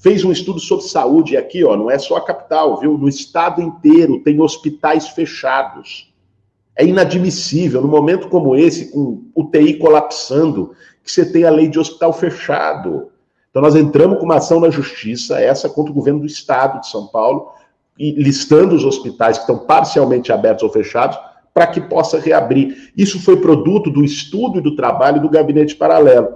[0.00, 2.96] fez um estudo sobre saúde, aqui, ó, não é só a capital, viu?
[2.96, 6.10] No estado inteiro tem hospitais fechados.
[6.74, 11.78] É inadmissível, num momento como esse, com UTI colapsando, que você tenha a lei de
[11.78, 13.10] hospital fechado.
[13.50, 16.88] Então, nós entramos com uma ação na justiça, essa contra o governo do estado de
[16.88, 17.50] São Paulo,
[17.98, 21.18] e listando os hospitais que estão parcialmente abertos ou fechados,
[21.52, 22.92] para que possa reabrir.
[22.96, 26.28] Isso foi produto do estudo e do trabalho do gabinete paralelo.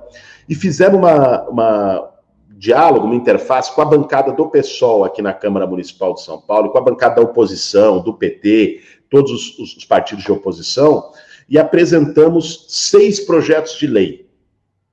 [0.48, 2.11] E fizemos uma, uma
[2.50, 6.70] diálogo, uma interface com a bancada do PSOL aqui na Câmara Municipal de São Paulo,
[6.70, 11.12] com a bancada da oposição, do PT, todos os, os, os partidos de oposição,
[11.48, 14.23] e apresentamos seis projetos de lei.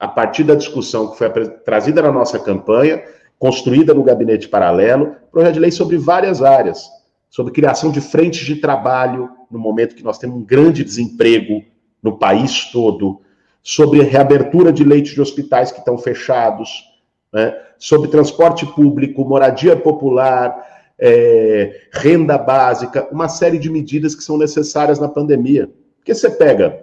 [0.01, 1.29] A partir da discussão que foi
[1.63, 3.03] trazida na nossa campanha,
[3.37, 6.89] construída no gabinete paralelo, projeto de lei sobre várias áreas,
[7.29, 11.63] sobre criação de frentes de trabalho, no momento que nós temos um grande desemprego
[12.01, 13.21] no país todo,
[13.61, 16.83] sobre reabertura de leitos de hospitais que estão fechados,
[17.31, 20.65] né, sobre transporte público, moradia popular,
[20.97, 25.69] é, renda básica, uma série de medidas que são necessárias na pandemia.
[25.97, 26.81] Porque você pega,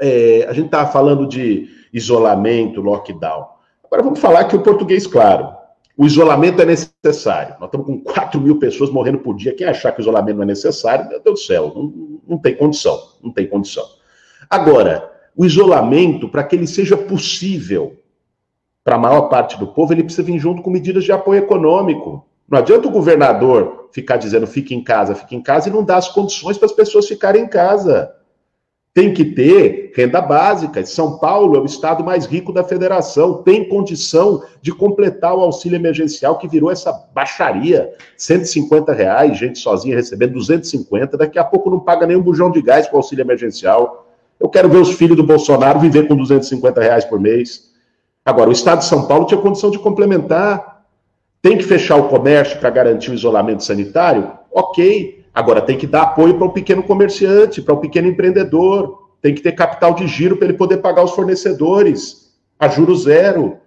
[0.00, 3.46] é, a gente estava falando de isolamento, lockdown.
[3.84, 5.54] Agora vamos falar que o português, claro,
[5.96, 7.56] o isolamento é necessário.
[7.58, 9.54] Nós estamos com 4 mil pessoas morrendo por dia.
[9.54, 12.54] Quem achar que o isolamento não é necessário, meu Deus do céu, não, não tem
[12.54, 13.84] condição, não tem condição.
[14.50, 17.98] Agora, o isolamento, para que ele seja possível,
[18.84, 22.26] para a maior parte do povo, ele precisa vir junto com medidas de apoio econômico.
[22.48, 25.96] Não adianta o governador ficar dizendo fique em casa, fique em casa e não dar
[25.96, 28.12] as condições para as pessoas ficarem em casa.
[28.96, 30.82] Tem que ter renda básica.
[30.86, 35.76] São Paulo é o estado mais rico da federação, tem condição de completar o auxílio
[35.76, 37.92] emergencial que virou essa baixaria.
[38.16, 42.62] 150 reais, gente sozinha recebendo 250, daqui a pouco não paga nem um bujão de
[42.62, 44.08] gás com o auxílio emergencial.
[44.40, 47.70] Eu quero ver os filhos do Bolsonaro viver com 250 reais por mês.
[48.24, 50.86] Agora, o Estado de São Paulo tinha condição de complementar.
[51.42, 54.32] Tem que fechar o comércio para garantir o isolamento sanitário?
[54.50, 55.15] Ok.
[55.36, 59.10] Agora, tem que dar apoio para o pequeno comerciante, para o pequeno empreendedor.
[59.20, 63.58] Tem que ter capital de giro para ele poder pagar os fornecedores a juro zero.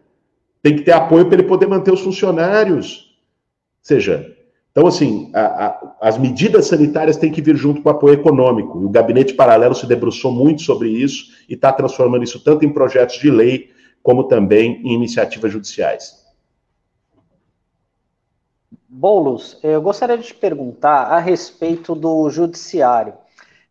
[0.63, 3.15] Tem que ter apoio para ele poder manter os funcionários.
[3.82, 4.36] Ou seja,
[4.71, 8.79] então, assim, a, a, as medidas sanitárias têm que vir junto com o apoio econômico.
[8.79, 13.19] o gabinete paralelo se debruçou muito sobre isso e está transformando isso tanto em projetos
[13.19, 13.69] de lei
[14.01, 16.18] como também em iniciativas judiciais.
[18.91, 23.13] Boulos, eu gostaria de te perguntar a respeito do judiciário.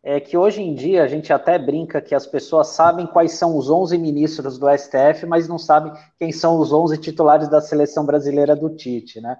[0.01, 3.57] É que hoje em dia a gente até brinca que as pessoas sabem quais são
[3.57, 8.05] os 11 ministros do STF, mas não sabem quem são os 11 titulares da seleção
[8.05, 9.37] brasileira do Tite, né?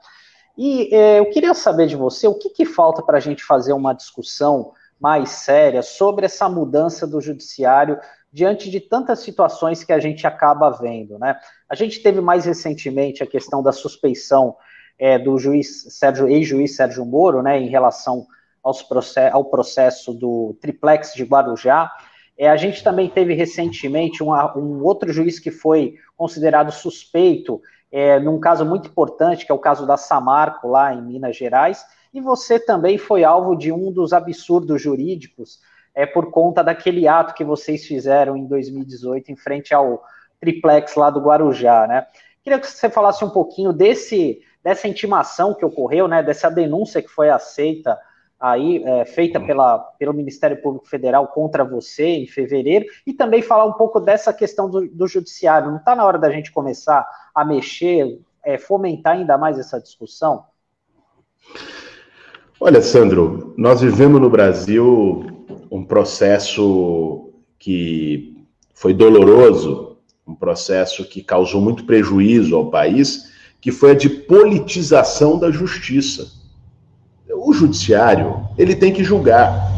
[0.58, 3.72] E é, eu queria saber de você o que, que falta para a gente fazer
[3.72, 7.98] uma discussão mais séria sobre essa mudança do judiciário
[8.34, 11.40] diante de tantas situações que a gente acaba vendo, né?
[11.70, 14.58] A gente teve mais recentemente a questão da suspeição
[15.00, 18.28] é, do juiz Sérgio, ex-juiz Sérgio Moro, né, em relação
[18.62, 21.90] aos process, ao processo do triplex de Guarujá.
[22.38, 28.20] É, a gente também teve recentemente uma, um outro juiz que foi considerado suspeito é,
[28.20, 31.84] num caso muito importante, que é o caso da Samarco, lá em Minas Gerais,
[32.14, 35.60] e você também foi alvo de um dos absurdos jurídicos
[35.96, 40.04] é, por conta daquele ato que vocês fizeram em 2018 em frente ao
[40.40, 42.06] triplex lá do Guarujá, né?
[42.44, 47.08] Queria que você falasse um pouquinho desse dessa intimação que ocorreu, né, dessa denúncia que
[47.08, 47.98] foi aceita
[48.40, 53.66] aí, é, feita pela, pelo Ministério Público Federal contra você em fevereiro, e também falar
[53.66, 55.72] um pouco dessa questão do, do judiciário.
[55.72, 57.04] Não está na hora da gente começar
[57.34, 60.44] a mexer, é, fomentar ainda mais essa discussão?
[62.60, 65.26] Olha, Sandro, nós vivemos no Brasil
[65.72, 73.30] um processo que foi doloroso, um processo que causou muito prejuízo ao país,
[73.62, 76.32] que foi a de politização da justiça.
[77.32, 79.72] O judiciário, ele tem que julgar,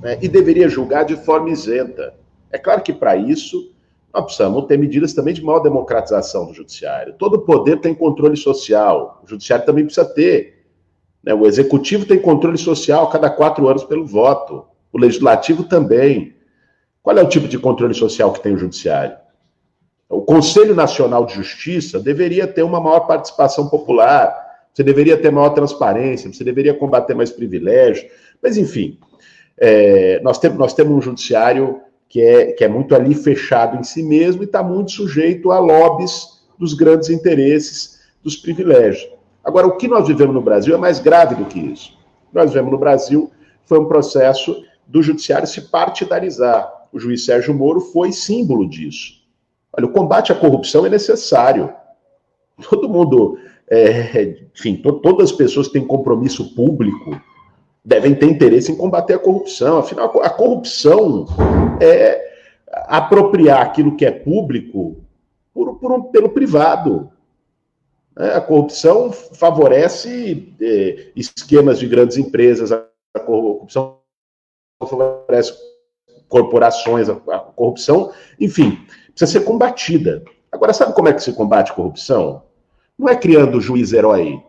[0.00, 2.14] né, e deveria julgar de forma isenta.
[2.50, 3.72] É claro que para isso
[4.12, 7.14] nós precisamos ter medidas também de maior democratização do judiciário.
[7.14, 10.66] Todo poder tem controle social, o judiciário também precisa ter.
[11.22, 11.32] Né?
[11.32, 14.64] O executivo tem controle social a cada quatro anos pelo voto.
[14.92, 16.34] O legislativo também.
[17.02, 19.16] Qual é o tipo de controle social que tem o judiciário?
[20.12, 24.30] O Conselho Nacional de Justiça deveria ter uma maior participação popular,
[24.70, 28.06] você deveria ter maior transparência, você deveria combater mais privilégios,
[28.42, 28.98] mas enfim,
[29.56, 33.82] é, nós, temos, nós temos um judiciário que é, que é muito ali fechado em
[33.82, 39.10] si mesmo e está muito sujeito a lobbies dos grandes interesses, dos privilégios.
[39.42, 41.98] Agora, o que nós vivemos no Brasil é mais grave do que isso.
[42.30, 43.30] Nós vivemos no Brasil
[43.64, 46.70] foi um processo do judiciário se partidarizar.
[46.92, 49.21] O juiz Sérgio Moro foi símbolo disso.
[49.72, 51.72] Olha, o combate à corrupção é necessário.
[52.68, 53.38] Todo mundo,
[53.70, 57.18] é, enfim, to, todas as pessoas que têm compromisso público
[57.84, 59.78] devem ter interesse em combater a corrupção.
[59.78, 61.26] Afinal, a corrupção
[61.80, 62.32] é
[62.84, 64.96] apropriar aquilo que é público
[65.52, 67.10] por, por um, pelo privado.
[68.16, 68.34] Né?
[68.34, 72.86] A corrupção favorece eh, esquemas de grandes empresas, a
[73.24, 73.98] corrupção
[74.80, 75.52] favorece
[76.28, 78.78] corporações, a corrupção, enfim,
[79.14, 80.22] precisa ser combatida.
[80.50, 82.42] Agora, sabe como é que se combate a corrupção?
[82.98, 84.42] Não é criando juiz herói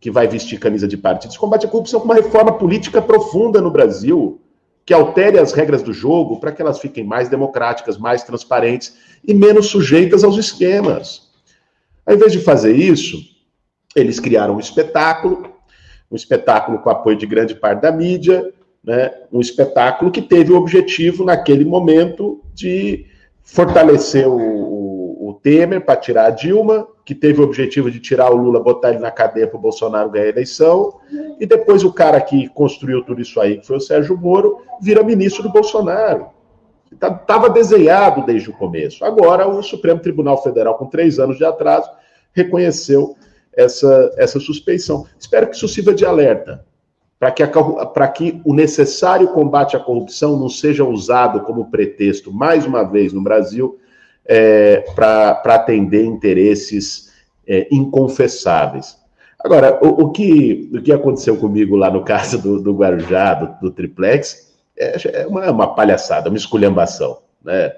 [0.00, 1.32] que vai vestir camisa de partido.
[1.32, 4.40] Se combate a corrupção com uma reforma política profunda no Brasil,
[4.86, 9.34] que altere as regras do jogo para que elas fiquem mais democráticas, mais transparentes e
[9.34, 11.28] menos sujeitas aos esquemas.
[12.06, 13.18] Ao invés de fazer isso,
[13.94, 15.52] eles criaram um espetáculo,
[16.10, 18.50] um espetáculo com apoio de grande parte da mídia,
[18.82, 19.10] né?
[19.30, 23.04] um espetáculo que teve o objetivo, naquele momento, de
[23.48, 28.30] fortalecer o, o, o Temer para tirar a Dilma, que teve o objetivo de tirar
[28.30, 31.00] o Lula, botar ele na cadeia para o Bolsonaro ganhar a eleição,
[31.40, 35.02] e depois o cara que construiu tudo isso aí, que foi o Sérgio Moro, vira
[35.02, 36.26] ministro do Bolsonaro.
[36.92, 39.04] Estava tá, desenhado desde o começo.
[39.04, 41.90] Agora, o Supremo Tribunal Federal, com três anos de atraso,
[42.32, 43.16] reconheceu
[43.56, 45.06] essa, essa suspeição.
[45.18, 46.64] Espero que isso sirva de alerta,
[47.18, 47.44] para que,
[48.14, 53.20] que o necessário combate à corrupção não seja usado como pretexto, mais uma vez, no
[53.20, 53.78] Brasil,
[54.24, 57.12] é, para atender interesses
[57.46, 58.96] é, inconfessáveis.
[59.40, 63.60] Agora, o, o, que, o que aconteceu comigo lá no caso do, do Guarujá, do,
[63.60, 67.18] do triplex, é, é uma, uma palhaçada, uma esculhambação.
[67.44, 67.72] Né?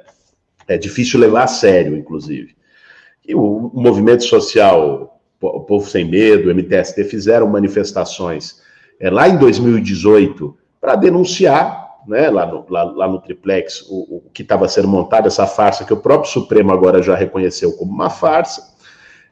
[0.69, 2.55] É difícil levar a sério, inclusive.
[3.27, 8.61] E o, o movimento social, o Povo Sem Medo, o MTST, fizeram manifestações
[9.01, 14.23] é, lá em 2018 para denunciar né, lá, no, lá, lá no triplex o, o
[14.33, 18.11] que estava sendo montado, essa farsa que o próprio Supremo agora já reconheceu como uma
[18.11, 18.71] farsa.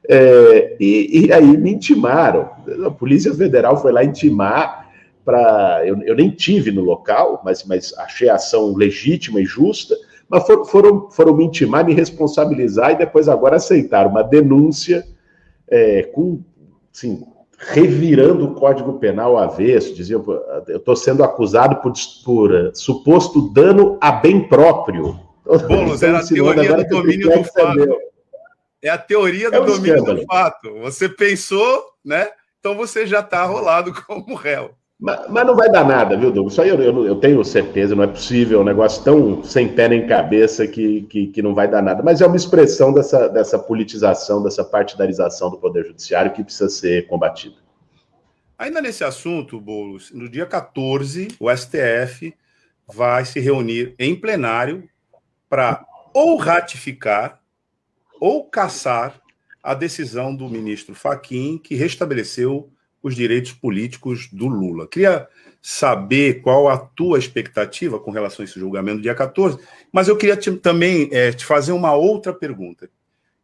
[0.08, 2.50] É, e, e, aí me intimaram.
[2.86, 4.88] A Polícia Federal foi lá intimar
[5.24, 5.82] para.
[5.84, 9.94] Eu, eu, nem tive no local, mas, mas achei a ação legítima e justa,
[10.28, 15.04] mas for, foram, foram me intimar, me responsabilizar e depois agora aceitar uma denúncia
[15.68, 16.40] é, com,
[16.94, 17.26] assim,
[17.58, 20.24] revirando o Código Penal avesso, diziam,
[20.68, 21.92] eu estou sendo acusado por,
[22.24, 25.18] por uh, suposto dano a bem próprio.
[25.66, 27.98] Boulos, era a teoria do domínio do fato.
[28.80, 30.20] É a teoria do é um domínio escândalo.
[30.20, 30.78] do fato.
[30.80, 32.30] Você pensou, né?
[32.60, 34.70] Então você já está rolado como réu.
[35.00, 36.54] Mas, mas, não vai dar nada, viu, Douglas?
[36.54, 39.72] Isso aí eu, eu, eu, tenho certeza, não é possível, é um negócio tão sem
[39.72, 42.02] pé nem cabeça que, que, que, não vai dar nada.
[42.02, 47.06] Mas é uma expressão dessa, dessa politização, dessa partidarização do Poder Judiciário que precisa ser
[47.06, 47.54] combatida.
[48.58, 52.34] Ainda nesse assunto, Boulos, no dia 14, o STF
[52.92, 54.88] vai se reunir em plenário
[55.48, 57.40] para ou ratificar
[58.20, 59.20] ou caçar
[59.62, 62.68] a decisão do ministro Faquim que restabeleceu
[63.08, 64.86] os direitos políticos do Lula.
[64.86, 65.26] Queria
[65.60, 69.58] saber qual a tua expectativa com relação a esse julgamento dia 14,
[69.92, 72.88] mas eu queria te, também é, te fazer uma outra pergunta,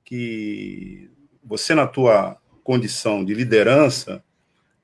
[0.04, 1.10] que
[1.42, 4.22] você, na tua condição de liderança,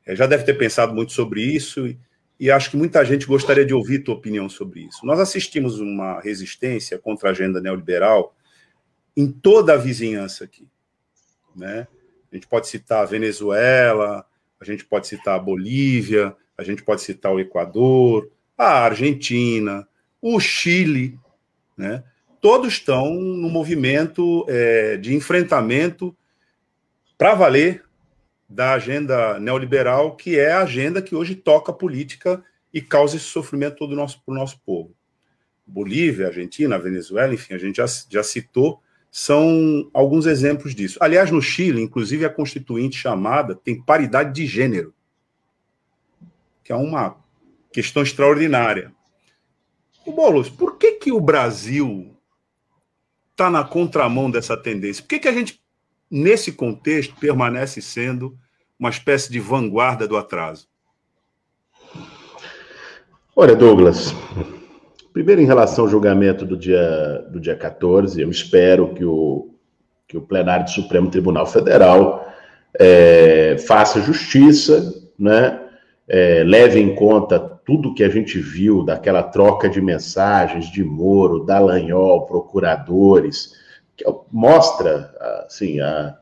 [0.05, 1.99] é, já deve ter pensado muito sobre isso e,
[2.39, 5.05] e acho que muita gente gostaria de ouvir tua opinião sobre isso.
[5.05, 8.35] Nós assistimos uma resistência contra a agenda neoliberal
[9.17, 10.67] em toda a vizinhança aqui.
[11.55, 11.87] Né?
[12.31, 14.25] A gente pode citar a Venezuela,
[14.61, 19.89] a gente pode citar a Bolívia, a gente pode citar o Equador, a Argentina,
[20.21, 21.19] o Chile,
[21.77, 22.05] né?
[22.41, 26.17] Todos estão no movimento é, de enfrentamento
[27.17, 27.85] para valer
[28.49, 32.43] da agenda neoliberal, que é a agenda que hoje toca a política
[32.73, 34.95] e causa esse sofrimento todo nosso, para o nosso povo.
[35.67, 40.99] Bolívia, Argentina, Venezuela, enfim, a gente já, já citou são alguns exemplos disso.
[41.01, 44.95] Aliás, no Chile, inclusive, a constituinte chamada tem paridade de gênero,
[46.63, 47.17] que é uma
[47.73, 48.93] questão extraordinária.
[50.07, 52.17] O Boulos, por que, que o Brasil
[53.33, 55.03] está na contramão dessa tendência?
[55.03, 55.61] Por que, que a gente,
[56.11, 58.39] nesse contexto, permanece sendo
[58.79, 60.69] uma espécie de vanguarda do atraso?
[63.35, 64.15] Olha, Douglas,
[65.13, 69.51] Primeiro, em relação ao julgamento do dia, do dia 14, eu espero que o,
[70.07, 72.29] que o plenário do Supremo Tribunal Federal
[72.79, 75.61] é, faça justiça, né?
[76.13, 81.45] É, leve em conta tudo que a gente viu daquela troca de mensagens de Moro,
[81.45, 83.55] Dallagnol, procuradores,
[83.97, 85.15] que mostra,
[85.47, 86.17] assim, a,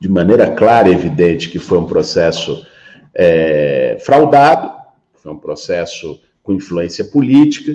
[0.00, 2.66] de maneira clara e evidente que foi um processo
[3.14, 4.72] é, fraudado,
[5.16, 7.74] foi um processo com influência política,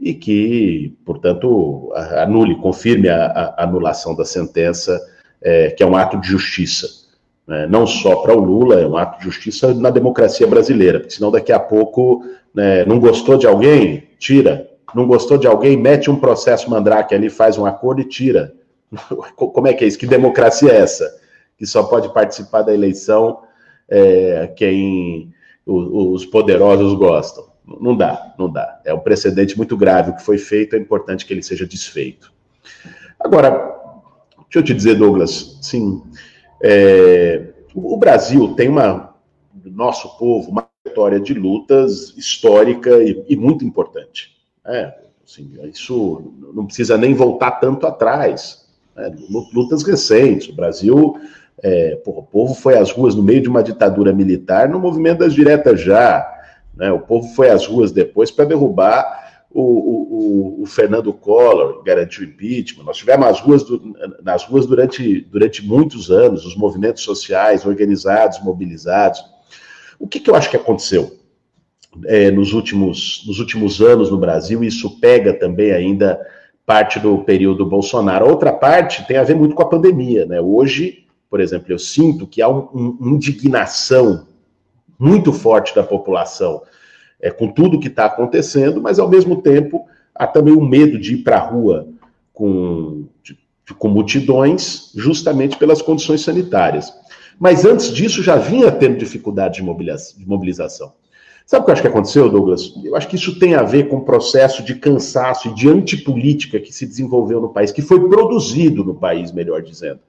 [0.00, 1.92] e que, portanto,
[2.22, 5.00] anule, confirme a, a anulação da sentença,
[5.42, 6.86] é, que é um ato de justiça.
[7.46, 7.66] Né?
[7.66, 11.30] Não só para o Lula, é um ato de justiça na democracia brasileira, porque senão
[11.30, 12.22] daqui a pouco
[12.54, 14.68] né, não gostou de alguém, tira.
[14.94, 18.54] Não gostou de alguém, mete um processo mandrake ali, faz um acordo e tira.
[19.36, 19.98] Como é que é isso?
[19.98, 21.10] Que democracia é essa?
[21.58, 23.40] Que só pode participar da eleição
[23.88, 25.32] é, quem
[25.66, 27.44] os poderosos gostam.
[27.80, 28.80] Não dá, não dá.
[28.84, 32.32] É um precedente muito grave o que foi feito, é importante que ele seja desfeito.
[33.20, 33.50] Agora,
[34.44, 36.02] deixa eu te dizer, Douglas, sim,
[36.62, 39.14] é, o Brasil tem uma,
[39.64, 44.36] nosso povo, uma história de lutas histórica e, e muito importante.
[44.66, 44.94] É,
[45.24, 48.66] assim, isso não precisa nem voltar tanto atrás.
[48.96, 49.14] Né?
[49.54, 50.48] Lutas recentes.
[50.48, 51.16] O Brasil,
[51.62, 55.18] é, porra, o povo foi às ruas no meio de uma ditadura militar no movimento
[55.18, 56.37] das diretas já.
[56.78, 56.92] Né?
[56.92, 62.84] O povo foi às ruas depois para derrubar o, o, o, Fernando Collor, garantiu impeachment.
[62.84, 68.40] Nós tivemos as ruas do, nas ruas durante, durante muitos anos, os movimentos sociais organizados,
[68.44, 69.20] mobilizados.
[69.98, 71.18] O que, que eu acho que aconteceu
[72.06, 74.62] é, nos, últimos, nos últimos anos no Brasil?
[74.62, 76.20] Isso pega também ainda
[76.64, 78.28] parte do período Bolsonaro.
[78.28, 80.26] Outra parte tem a ver muito com a pandemia.
[80.26, 80.40] Né?
[80.40, 84.27] Hoje, por exemplo, eu sinto que há uma um, indignação
[84.98, 86.62] muito forte da população
[87.20, 91.14] é, com tudo que está acontecendo, mas ao mesmo tempo há também o medo de
[91.14, 91.88] ir para a rua
[92.32, 93.38] com, de,
[93.78, 96.92] com multidões, justamente pelas condições sanitárias.
[97.38, 100.92] Mas antes disso já vinha tendo dificuldade de mobilização.
[101.46, 102.74] Sabe o que eu acho que aconteceu, Douglas?
[102.84, 106.60] Eu acho que isso tem a ver com o processo de cansaço e de antipolítica
[106.60, 110.00] que se desenvolveu no país, que foi produzido no país, melhor dizendo.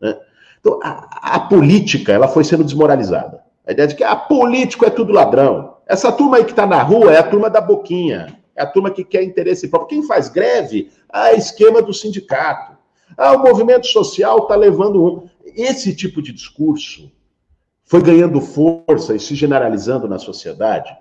[0.00, 0.18] Né?
[0.58, 3.43] Então, a, a política ela foi sendo desmoralizada.
[3.66, 5.76] A ideia de que ah, político é tudo ladrão.
[5.86, 8.38] Essa turma aí que está na rua é a turma da boquinha.
[8.56, 9.88] É a turma que quer interesse próprio.
[9.88, 10.90] Quem faz greve?
[11.08, 12.76] Ah, esquema do sindicato.
[13.16, 15.28] Ah, o movimento social está levando.
[15.44, 17.10] Esse tipo de discurso
[17.84, 20.94] foi ganhando força e se generalizando na sociedade.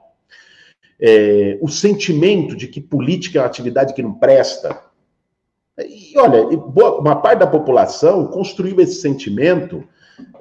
[0.99, 4.82] É, o sentimento de que política é uma atividade que não presta.
[5.80, 9.84] E olha, uma parte da população construiu esse sentimento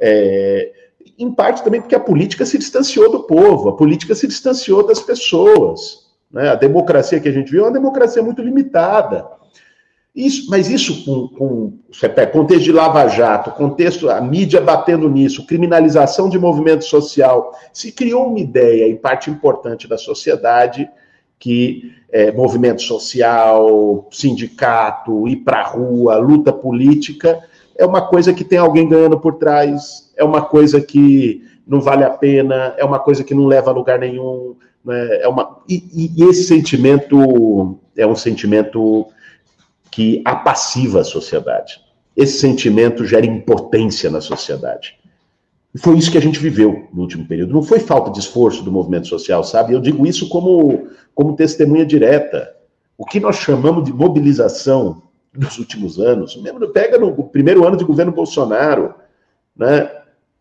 [0.01, 0.73] é,
[1.19, 5.01] em parte também porque a política se distanciou do povo, a política se distanciou das
[5.01, 6.11] pessoas.
[6.31, 6.49] Né?
[6.49, 9.27] A democracia que a gente viu é uma democracia muito limitada.
[10.15, 11.79] Isso, mas isso com, com
[12.33, 18.27] contexto de Lava Jato, contexto, a mídia batendo nisso, criminalização de movimento social, se criou
[18.27, 20.89] uma ideia, em parte importante da sociedade,
[21.39, 27.43] que é, movimento social, sindicato, ir para a rua, luta política,
[27.77, 32.05] é uma coisa que tem alguém ganhando por trás, é uma coisa que não vale
[32.05, 34.57] a pena, é uma coisa que não leva a lugar nenhum.
[34.85, 35.23] Né?
[35.23, 39.07] É uma, e, e esse sentimento é um sentimento
[39.91, 41.81] que apassiva a sociedade.
[42.17, 44.99] Esse sentimento gera impotência na sociedade.
[45.75, 47.55] E foi isso que a gente viveu no último período.
[47.55, 49.73] Não foi falta de esforço do movimento social, sabe?
[49.73, 52.55] Eu digo isso como, como testemunha direta.
[52.99, 55.03] O que nós chamamos de mobilização
[55.35, 58.95] nos últimos anos, mesmo pega no primeiro ano de governo Bolsonaro,
[59.57, 59.91] né?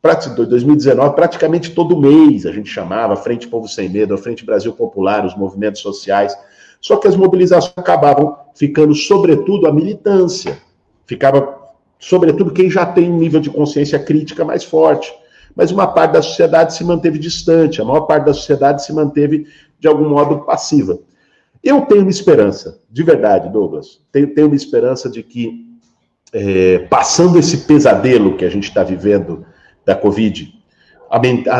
[0.01, 5.23] 2019, praticamente todo mês a gente chamava Frente Povo Sem Medo, a Frente Brasil Popular,
[5.25, 6.35] os movimentos sociais.
[6.81, 10.57] Só que as mobilizações acabavam ficando, sobretudo, a militância.
[11.05, 11.55] Ficava,
[11.99, 15.13] sobretudo, quem já tem um nível de consciência crítica mais forte.
[15.55, 19.45] Mas uma parte da sociedade se manteve distante, a maior parte da sociedade se manteve,
[19.79, 20.97] de algum modo, passiva.
[21.63, 25.67] Eu tenho uma esperança, de verdade, Douglas, tenho, tenho uma esperança de que,
[26.33, 29.45] é, passando esse pesadelo que a gente está vivendo
[29.85, 30.53] da Covid,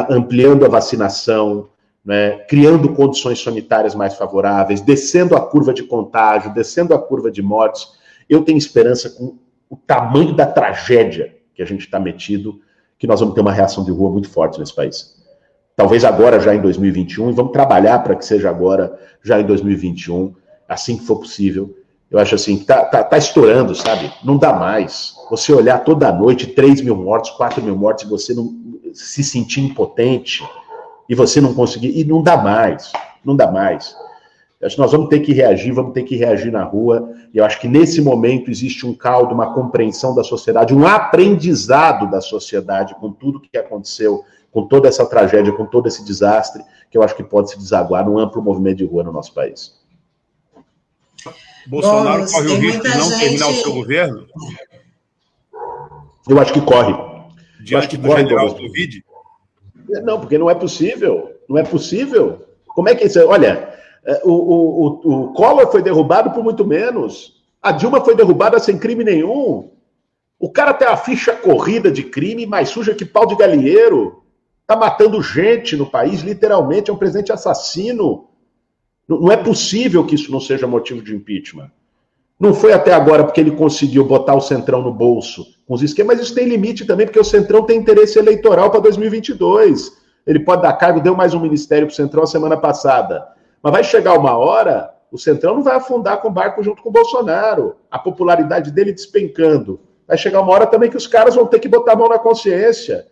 [0.09, 1.69] ampliando a vacinação,
[2.03, 7.41] né, criando condições sanitárias mais favoráveis, descendo a curva de contágio, descendo a curva de
[7.41, 7.87] mortes,
[8.27, 9.37] eu tenho esperança com
[9.69, 12.59] o tamanho da tragédia que a gente está metido,
[12.97, 15.20] que nós vamos ter uma reação de rua muito forte nesse país.
[15.75, 20.33] Talvez agora, já em 2021, e vamos trabalhar para que seja agora, já em 2021,
[20.67, 21.75] assim que for possível.
[22.09, 24.11] Eu acho assim, tá, tá, tá estourando, sabe?
[24.23, 25.13] Não dá mais.
[25.29, 28.53] Você olhar toda noite 3 mil mortos, 4 mil mortos, e você não
[28.93, 30.43] se sentir impotente,
[31.07, 32.91] e você não conseguir, e não dá mais,
[33.23, 33.95] não dá mais.
[34.59, 37.37] Eu acho que nós vamos ter que reagir, vamos ter que reagir na rua, e
[37.37, 42.21] eu acho que nesse momento existe um caldo, uma compreensão da sociedade, um aprendizado da
[42.21, 47.03] sociedade com tudo que aconteceu, com toda essa tragédia, com todo esse desastre, que eu
[47.03, 49.79] acho que pode se desaguar num amplo movimento de rua no nosso país.
[51.67, 53.19] Bolsonaro Bom, corre o risco de não gente...
[53.19, 54.27] terminar o seu governo?
[56.27, 56.93] Eu acho que corre.
[57.59, 59.05] Diante eu acho que do corre, general Covid?
[60.03, 61.31] Não, porque não é possível.
[61.47, 62.45] Não é possível.
[62.67, 63.19] Como é que isso.
[63.27, 63.73] Olha,
[64.05, 67.41] é, o, o, o, o Collor foi derrubado por muito menos.
[67.61, 69.69] A Dilma foi derrubada sem crime nenhum.
[70.39, 74.20] O cara tem a ficha corrida de crime mais suja que pau de galinheiro.
[74.67, 76.89] Tá matando gente no país, literalmente.
[76.89, 78.27] É um presidente assassino.
[79.07, 81.69] Não é possível que isso não seja motivo de impeachment.
[82.39, 86.17] Não foi até agora porque ele conseguiu botar o Centrão no bolso com os esquemas,
[86.17, 89.91] mas isso tem limite também, porque o Centrão tem interesse eleitoral para 2022.
[90.25, 93.27] Ele pode dar cargo, deu mais um ministério para o Centrão semana passada.
[93.61, 96.89] Mas vai chegar uma hora, o Centrão não vai afundar com o barco junto com
[96.89, 97.75] o Bolsonaro.
[97.91, 99.79] A popularidade dele despencando.
[100.07, 102.17] Vai chegar uma hora também que os caras vão ter que botar a mão na
[102.17, 103.05] consciência.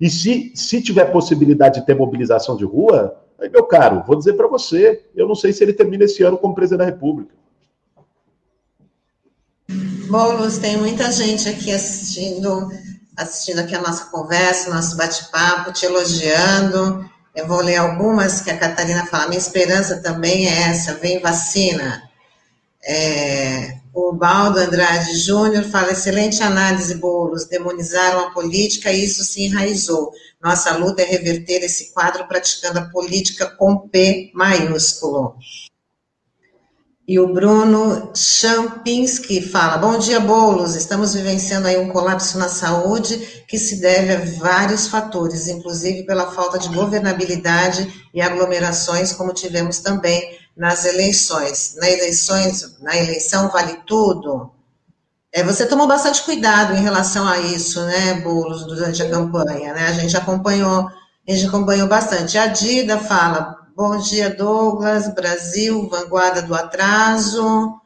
[0.00, 4.34] E se, se tiver possibilidade de ter mobilização de rua, aí, meu caro, vou dizer
[4.34, 7.34] para você, eu não sei se ele termina esse ano como presidente da República.
[10.08, 12.68] Boulos, tem muita gente aqui assistindo,
[13.16, 17.08] assistindo aqui a nossa conversa, nosso bate-papo, te elogiando.
[17.34, 19.28] Eu vou ler algumas que a Catarina fala.
[19.28, 22.02] Minha esperança também é essa, vem vacina.
[22.86, 29.44] É, o Baldo Andrade Júnior fala, excelente análise, Boulos, demonizaram a política e isso se
[29.44, 30.10] enraizou.
[30.42, 35.36] Nossa luta é reverter esse quadro praticando a política com P maiúsculo.
[37.06, 40.74] E o Bruno Champinski fala: Bom dia, Bolos.
[40.74, 46.32] Estamos vivenciando aí um colapso na saúde que se deve a vários fatores, inclusive pela
[46.32, 51.76] falta de governabilidade e aglomerações, como tivemos também nas eleições.
[51.76, 54.50] Na eleições, na eleição vale tudo.
[55.32, 59.88] É, você tomou bastante cuidado em relação a isso, né, Bolos, durante a campanha, né?
[59.88, 60.88] A gente acompanhou,
[61.28, 62.38] a gente acompanhou bastante.
[62.38, 67.80] A Dida fala: Bom dia, Douglas, Brasil, vanguarda do atraso.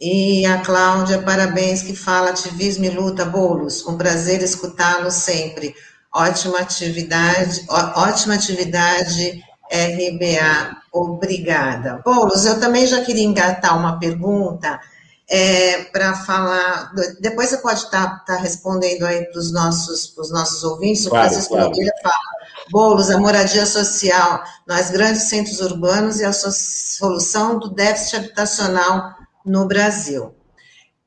[0.00, 3.80] E a Cláudia, parabéns, que fala ativismo e luta, bolos.
[3.80, 5.74] Com prazer escutá-lo sempre.
[6.12, 9.40] Ótima atividade, ó, ótima atividade,
[9.70, 10.76] RBA.
[10.92, 12.00] Obrigada.
[12.04, 14.80] Bolos, eu também já queria engatar uma pergunta
[15.28, 16.92] é, para falar.
[17.20, 21.28] Depois você pode estar tá, tá respondendo aí para os nossos, nossos ouvintes, claro, o
[21.28, 21.70] Francisco claro.
[21.70, 22.34] Nogueira fala
[22.70, 29.66] bolos, a moradia social nos grandes centros urbanos e a solução do déficit habitacional no
[29.66, 30.34] Brasil.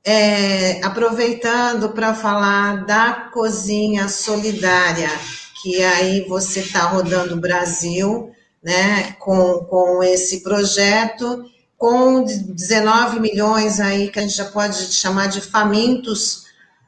[0.05, 5.09] É, aproveitando para falar da cozinha solidária,
[5.61, 8.31] que aí você está rodando o Brasil,
[8.63, 11.45] né, com, com esse projeto,
[11.77, 16.47] com 19 milhões aí, que a gente já pode chamar de famintos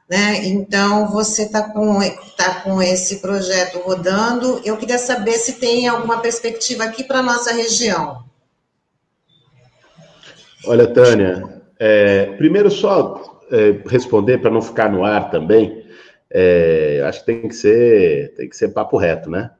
[0.10, 0.44] né?
[0.44, 2.00] Então, você está com,
[2.36, 4.60] tá com esse projeto rodando.
[4.66, 8.24] Eu queria saber se tem alguma perspectiva aqui para a nossa região.
[10.66, 15.86] Olha, Tânia, é, primeiro só é, responder para não ficar no ar também.
[16.32, 19.52] é, acho que tem que ser tem que ser papo reto, né?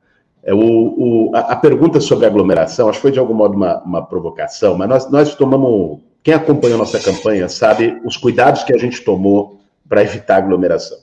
[0.44, 3.82] É, o, o a, a, pergunta sobre aglomeração, acho que foi de algum modo uma,
[3.84, 6.00] uma provocação, mas nós, nós tomamos.
[6.24, 10.98] Quem acompanha a nossa campanha sabe os cuidados que a gente tomou para evitar aglomeração.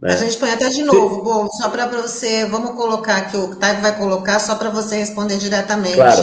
[0.00, 0.12] Né?
[0.12, 3.82] A gente põe até de novo, bom, só para você, vamos colocar aqui, o Taigo
[3.82, 5.94] vai colocar só para você responder diretamente.
[5.94, 6.22] Claro.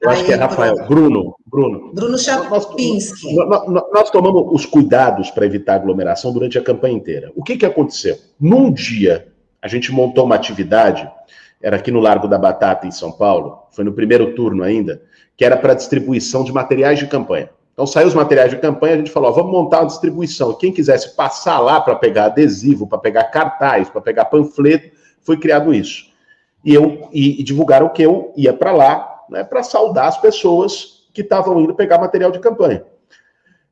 [0.00, 0.76] Eu acho que é Rafael.
[0.86, 1.92] Bruno, Bruno.
[1.92, 3.34] Bruno Chapinski.
[3.34, 7.32] Nós, nós, nós, tomamos os cuidados para evitar aglomeração durante a campanha inteira.
[7.34, 8.16] O que, que aconteceu?
[8.38, 9.26] Num dia,
[9.60, 11.10] a gente montou uma atividade,
[11.60, 15.02] era aqui no Largo da Batata, em São Paulo, foi no primeiro turno ainda,
[15.36, 17.50] que era para distribuição de materiais de campanha.
[17.72, 20.52] Então saiu os materiais de campanha, a gente falou, ó, vamos montar uma distribuição.
[20.54, 24.90] Quem quisesse passar lá para pegar adesivo, para pegar cartaz, para pegar panfleto,
[25.20, 26.08] foi criado isso.
[26.64, 31.06] E eu e, e divulgaram que eu ia para lá, né, para saudar as pessoas
[31.14, 32.84] que estavam indo pegar material de campanha.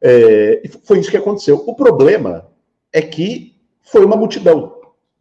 [0.01, 1.64] É, e foi isso que aconteceu.
[1.66, 2.47] O problema
[2.93, 4.75] é que foi uma multidão.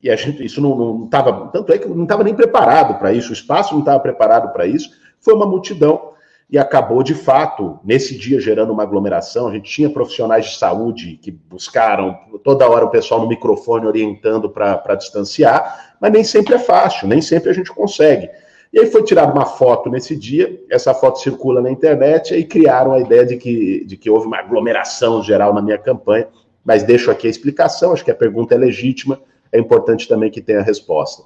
[0.06, 3.32] E a gente, isso não estava, tanto é que não estava nem preparado para isso,
[3.32, 4.92] o espaço não estava preparado para isso.
[5.20, 6.12] Foi uma multidão
[6.48, 9.48] e acabou de fato, nesse dia, gerando uma aglomeração.
[9.48, 14.48] A gente tinha profissionais de saúde que buscaram toda hora o pessoal no microfone orientando
[14.48, 18.30] para distanciar, mas nem sempre é fácil, nem sempre a gente consegue.
[18.72, 22.46] E aí foi tirada uma foto nesse dia, essa foto circula na internet, e aí
[22.46, 26.28] criaram a ideia de que, de que houve uma aglomeração geral na minha campanha,
[26.64, 29.20] mas deixo aqui a explicação, acho que a pergunta é legítima,
[29.56, 31.24] é importante também que tenha resposta.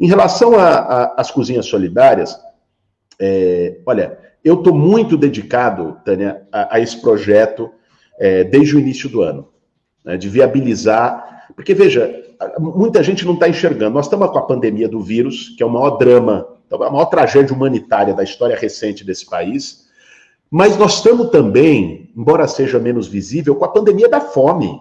[0.00, 2.38] Em relação às cozinhas solidárias,
[3.20, 7.70] é, olha, eu estou muito dedicado, Tânia, a, a esse projeto
[8.18, 9.48] é, desde o início do ano,
[10.04, 11.46] né, de viabilizar.
[11.54, 12.14] Porque, veja,
[12.58, 13.94] muita gente não está enxergando.
[13.94, 17.54] Nós estamos com a pandemia do vírus, que é o maior drama, a maior tragédia
[17.54, 19.88] humanitária da história recente desse país.
[20.50, 24.80] Mas nós estamos também, embora seja menos visível, com a pandemia da fome.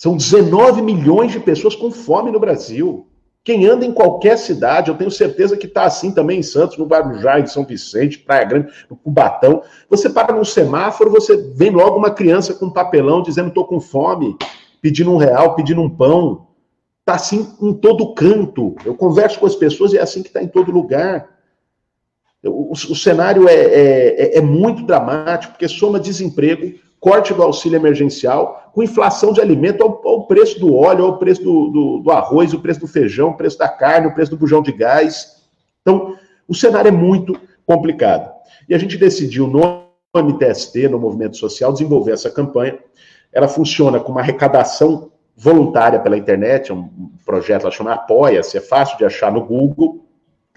[0.00, 3.06] São 19 milhões de pessoas com fome no Brasil.
[3.44, 6.86] Quem anda em qualquer cidade, eu tenho certeza que está assim também em Santos, no
[6.86, 9.62] Guarujá, em São Vicente, Praia Grande, no Cubatão.
[9.90, 13.78] Você para num semáforo, você vem logo uma criança com um papelão dizendo estou com
[13.78, 14.38] fome,
[14.80, 16.46] pedindo um real, pedindo um pão.
[17.00, 18.76] Está assim em todo canto.
[18.86, 21.28] Eu converso com as pessoas e é assim que está em todo lugar.
[22.42, 27.42] O, o, o cenário é, é, é, é muito dramático, porque soma desemprego, corte do
[27.42, 32.10] auxílio emergencial, com inflação de alimento ao, preço do óleo, ao preço do, do, do,
[32.10, 35.42] arroz, o preço do feijão, o preço da carne, o preço do bujão de gás.
[35.82, 36.16] Então,
[36.46, 38.30] o cenário é muito complicado.
[38.68, 42.78] E a gente decidiu no MTST, no Movimento Social, desenvolver essa campanha.
[43.32, 46.88] Ela funciona com uma arrecadação voluntária pela internet, é um
[47.24, 50.04] projeto, ela chama Apoia-se, é fácil de achar no Google.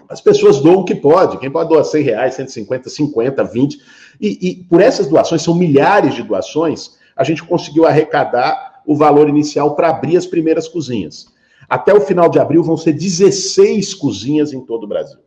[0.08, 1.38] As pessoas doam o que pode.
[1.38, 3.78] Quem pode doar 100 reais, 150, 50, 20.
[4.20, 9.28] E, e por essas doações, são milhares de doações, a gente conseguiu arrecadar o valor
[9.28, 11.26] inicial para abrir as primeiras cozinhas.
[11.68, 15.18] Até o final de abril vão ser 16 cozinhas em todo o Brasil.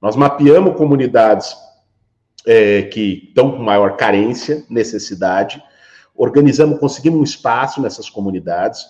[0.00, 1.56] Nós mapeamos comunidades
[2.46, 5.62] é, que estão com maior carência, necessidade,
[6.14, 8.84] organizamos, conseguimos um espaço nessas comunidades,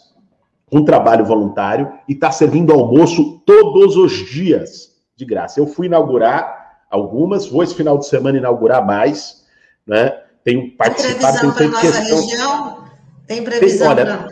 [0.70, 5.61] um trabalho voluntário, e está servindo almoço todos os dias de graça.
[5.61, 9.45] Eu fui inaugurar algumas, vou esse final de semana inaugurar mais,
[9.86, 10.23] né?
[10.45, 12.20] Tenho participado, tenho feito questão.
[12.20, 12.84] Região?
[13.26, 14.28] Tem previsão Tem, olha,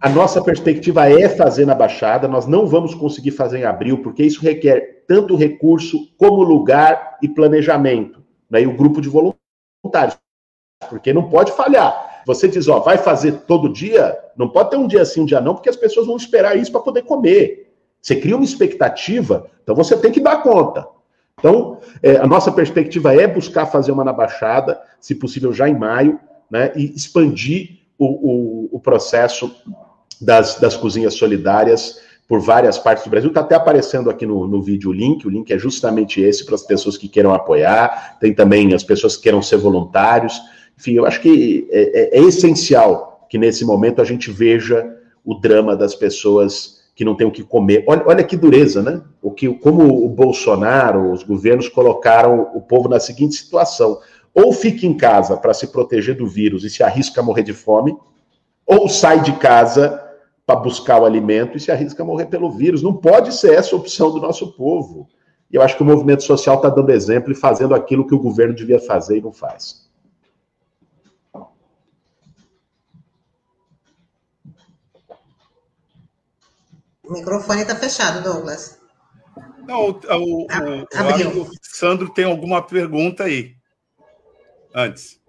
[0.00, 4.24] A nossa perspectiva é fazer na Baixada, nós não vamos conseguir fazer em abril, porque
[4.24, 8.62] isso requer tanto recurso como lugar e planejamento, né?
[8.62, 10.18] E o grupo de voluntários,
[10.88, 12.22] porque não pode falhar.
[12.26, 15.40] Você diz, ó, vai fazer todo dia, não pode ter um dia sim, um dia
[15.40, 17.72] não, porque as pessoas vão esperar isso para poder comer.
[18.02, 20.88] Você cria uma expectativa, então você tem que dar conta.
[21.38, 25.78] Então, é, a nossa perspectiva é buscar fazer uma na Baixada, se possível já em
[25.78, 26.18] maio,
[26.50, 29.54] né, e expandir o, o, o processo
[30.20, 33.28] das, das cozinhas solidárias por várias partes do Brasil.
[33.28, 36.54] Está até aparecendo aqui no, no vídeo o link, o link é justamente esse para
[36.54, 40.40] as pessoas que queiram apoiar, tem também as pessoas que queiram ser voluntários.
[40.78, 44.90] Enfim, eu acho que é, é, é essencial que nesse momento a gente veja
[45.22, 47.84] o drama das pessoas que não tem o que comer.
[47.86, 49.02] Olha, olha que dureza, né?
[49.20, 54.00] O que, como o Bolsonaro, os governos colocaram o povo na seguinte situação:
[54.34, 57.52] ou fica em casa para se proteger do vírus e se arrisca a morrer de
[57.52, 57.94] fome,
[58.66, 60.02] ou sai de casa
[60.46, 62.82] para buscar o alimento e se arrisca a morrer pelo vírus.
[62.82, 65.06] Não pode ser essa a opção do nosso povo.
[65.50, 68.18] E eu acho que o movimento social está dando exemplo e fazendo aquilo que o
[68.18, 69.85] governo devia fazer e não faz.
[77.06, 78.80] O microfone está fechado, Douglas.
[79.66, 83.54] Não, o, o, o, o Sandro tem alguma pergunta aí.
[84.74, 85.20] Antes.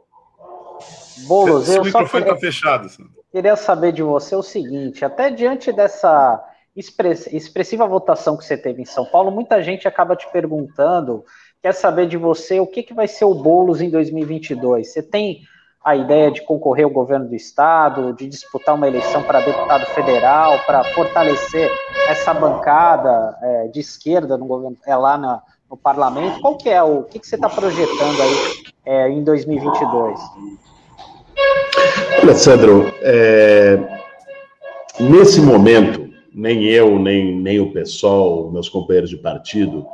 [1.27, 3.11] Bolos, eu o microfone está fechado, Sandro.
[3.31, 6.43] queria saber de você o seguinte: até diante dessa
[6.75, 11.25] expressiva votação que você teve em São Paulo, muita gente acaba te perguntando,
[11.61, 14.91] quer saber de você o que, que vai ser o Boulos em 2022.
[14.91, 15.41] Você tem
[15.87, 20.59] a ideia de concorrer ao governo do estado, de disputar uma eleição para deputado federal,
[20.65, 21.71] para fortalecer
[22.09, 26.41] essa bancada é, de esquerda no governo, é lá na, no parlamento?
[26.41, 28.35] Qual que é o, que, que você está projetando aí
[28.85, 30.19] é, em 2022?
[32.21, 33.79] Alessandro, é,
[34.99, 39.87] nesse momento, nem eu, nem, nem o PSOL, meus companheiros de partido,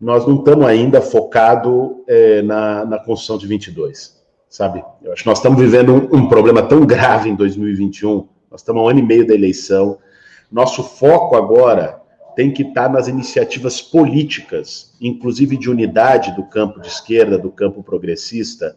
[0.00, 4.23] nós não estamos ainda focados é, na, na construção de 22,
[4.54, 4.84] sabe?
[5.02, 8.82] Eu acho que nós estamos vivendo um, um problema tão grave em 2021, nós estamos
[8.82, 9.98] a um ano e meio da eleição,
[10.48, 12.00] nosso foco agora
[12.36, 17.82] tem que estar nas iniciativas políticas, inclusive de unidade do campo de esquerda, do campo
[17.82, 18.76] progressista,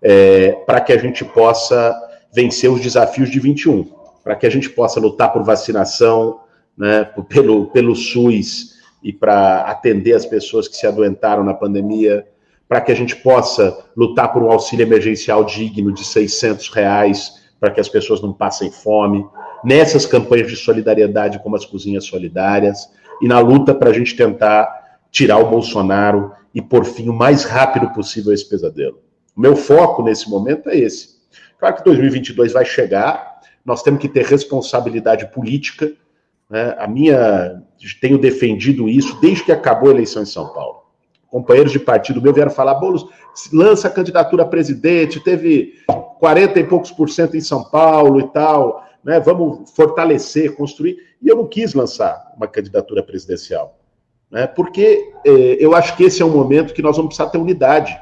[0.00, 1.92] é, para que a gente possa
[2.32, 3.84] vencer os desafios de 21,
[4.22, 6.38] para que a gente possa lutar por vacinação,
[6.78, 12.24] né, pelo, pelo SUS e para atender as pessoas que se adoentaram na pandemia,
[12.68, 17.70] para que a gente possa lutar por um auxílio emergencial digno de 600 reais, para
[17.70, 19.24] que as pessoas não passem fome,
[19.64, 22.90] nessas campanhas de solidariedade como as cozinhas solidárias,
[23.20, 27.44] e na luta para a gente tentar tirar o Bolsonaro e, por fim, o mais
[27.44, 29.00] rápido possível esse pesadelo.
[29.36, 31.16] O meu foco nesse momento é esse.
[31.58, 35.92] Claro que 2022 vai chegar, nós temos que ter responsabilidade política.
[36.48, 36.74] Né?
[36.78, 37.62] A minha,
[38.00, 40.85] tenho defendido isso desde que acabou a eleição em São Paulo.
[41.28, 43.06] Companheiros de partido meu vieram falar, Boulos,
[43.52, 45.74] lança a candidatura a presidente, teve
[46.18, 49.20] 40 e poucos por cento em São Paulo e tal, né?
[49.20, 50.98] vamos fortalecer, construir.
[51.20, 53.78] E eu não quis lançar uma candidatura presidencial,
[54.30, 54.46] né?
[54.46, 57.96] porque eh, eu acho que esse é um momento que nós vamos precisar ter unidade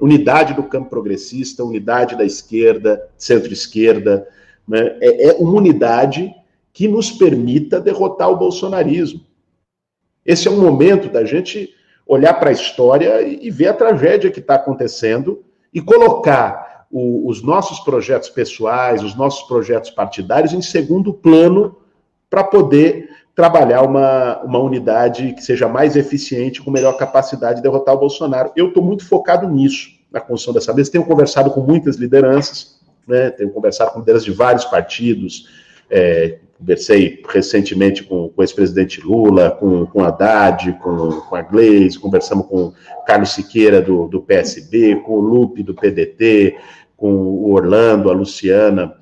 [0.00, 4.28] unidade do campo progressista, unidade da esquerda, centro-esquerda,
[4.66, 4.98] né?
[5.00, 6.34] é, é uma unidade
[6.72, 9.20] que nos permita derrotar o bolsonarismo.
[10.26, 11.72] Esse é um momento da gente
[12.06, 15.42] olhar para a história e, ver a tragédia que está acontecendo
[15.72, 21.76] e colocar o, os nossos projetos pessoais, os nossos projetos partidários em segundo plano
[22.28, 27.94] para poder trabalhar uma, uma unidade que seja mais eficiente, com melhor capacidade de derrotar
[27.94, 28.52] o Bolsonaro.
[28.54, 30.92] Eu estou muito focado nisso, na construção dessa mesa.
[30.92, 33.30] Tenho conversado com muitas lideranças, né?
[33.30, 35.48] tenho conversado com lideranças de vários partidos,
[35.90, 41.98] é, conversei recentemente com, com o ex-presidente Lula, com, com Haddad, com, com a Gleisi,
[41.98, 42.72] conversamos com
[43.06, 46.56] Carlos Siqueira, do, do PSB, com o Lupe, do PDT,
[46.96, 48.94] com o Orlando, a Luciana,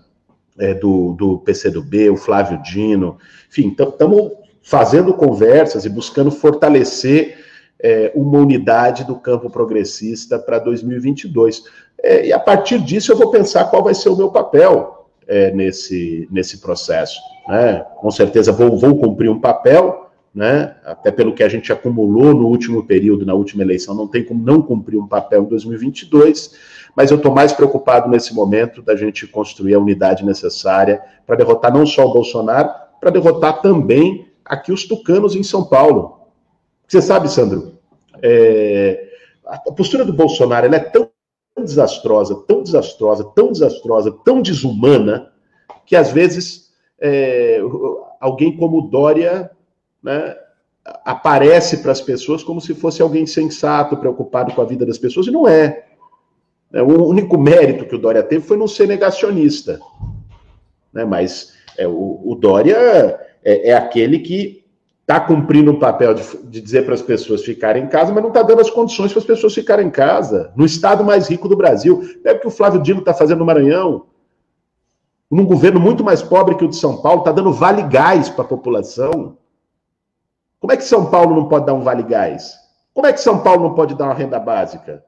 [0.59, 3.17] é, do, do PCdoB, o Flávio Dino,
[3.49, 7.39] enfim, estamos fazendo conversas e buscando fortalecer
[7.81, 11.65] é, uma unidade do campo progressista para 2022.
[12.03, 15.51] É, e a partir disso eu vou pensar qual vai ser o meu papel é,
[15.51, 17.21] nesse, nesse processo.
[17.49, 17.85] Né?
[17.97, 20.77] Com certeza vou, vou cumprir um papel, né?
[20.85, 24.45] até pelo que a gente acumulou no último período, na última eleição, não tem como
[24.45, 29.27] não cumprir um papel em 2022 mas eu estou mais preocupado nesse momento da gente
[29.27, 32.71] construir a unidade necessária para derrotar não só o Bolsonaro,
[33.01, 36.21] para derrotar também aqui os tucanos em São Paulo.
[36.87, 37.79] Você sabe, Sandro,
[38.23, 39.09] é,
[39.47, 41.09] a postura do Bolsonaro é tão
[41.63, 45.33] desastrosa, tão desastrosa, tão desastrosa, tão desumana,
[45.87, 47.61] que às vezes é,
[48.21, 49.51] alguém como Dória
[50.03, 50.37] né,
[51.05, 55.27] aparece para as pessoas como se fosse alguém sensato, preocupado com a vida das pessoas,
[55.27, 55.87] e não é.
[56.73, 59.79] É, o único mérito que o Dória teve foi não ser negacionista.
[60.93, 61.05] Né?
[61.05, 62.77] Mas é, o, o, Dória
[63.45, 64.62] é, é, aquele que
[65.03, 68.31] está cumprindo o papel de, de dizer para as pessoas ficarem em casa, mas não
[68.31, 70.53] está dando as condições para as pessoas ficarem em casa.
[70.57, 72.03] No estado mais rico do Brasil.
[72.25, 74.07] É o que o Flávio Dino está fazendo no Maranhão.
[75.31, 78.45] Num governo muito mais pobre que o de São Paulo, está dando vale gás para
[78.45, 79.37] a população.
[80.61, 82.55] Como é que São Paulo não pode dar um vale gás?
[82.95, 85.05] Como é que São Paulo não pode dar uma renda básica?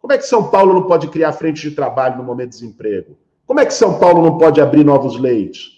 [0.00, 3.16] Como é que São Paulo não pode criar frente de trabalho no momento de desemprego?
[3.46, 5.71] Como é que São Paulo não pode abrir novos leitos?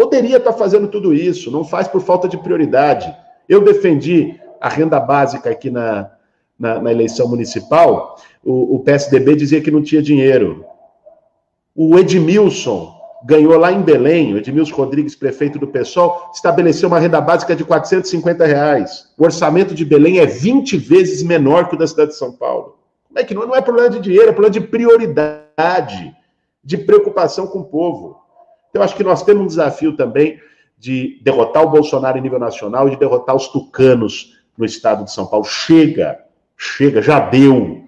[0.00, 3.14] Poderia estar fazendo tudo isso, não faz por falta de prioridade.
[3.46, 6.10] Eu defendi a renda básica aqui na,
[6.58, 10.64] na, na eleição municipal, o, o PSDB dizia que não tinha dinheiro.
[11.76, 17.20] O Edmilson ganhou lá em Belém, o Edmilson Rodrigues, prefeito do PSOL, estabeleceu uma renda
[17.20, 19.12] básica de 450 reais.
[19.18, 22.78] O orçamento de Belém é 20 vezes menor que o da cidade de São Paulo.
[23.06, 26.16] Como é que não, não é problema de dinheiro, é problema de prioridade,
[26.64, 28.19] de preocupação com o povo.
[28.70, 30.40] Então, acho que nós temos um desafio também
[30.78, 35.12] de derrotar o Bolsonaro em nível nacional e de derrotar os tucanos no estado de
[35.12, 35.44] São Paulo.
[35.44, 36.24] Chega,
[36.56, 37.84] chega, já deu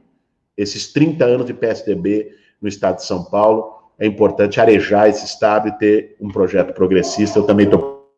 [0.57, 3.81] esses 30 anos de PSDB no estado de São Paulo.
[3.99, 7.39] é importante arejar esse Estado e ter um projeto progressista.
[7.39, 8.11] Eu também estou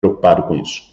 [0.00, 0.92] preocupado com isso.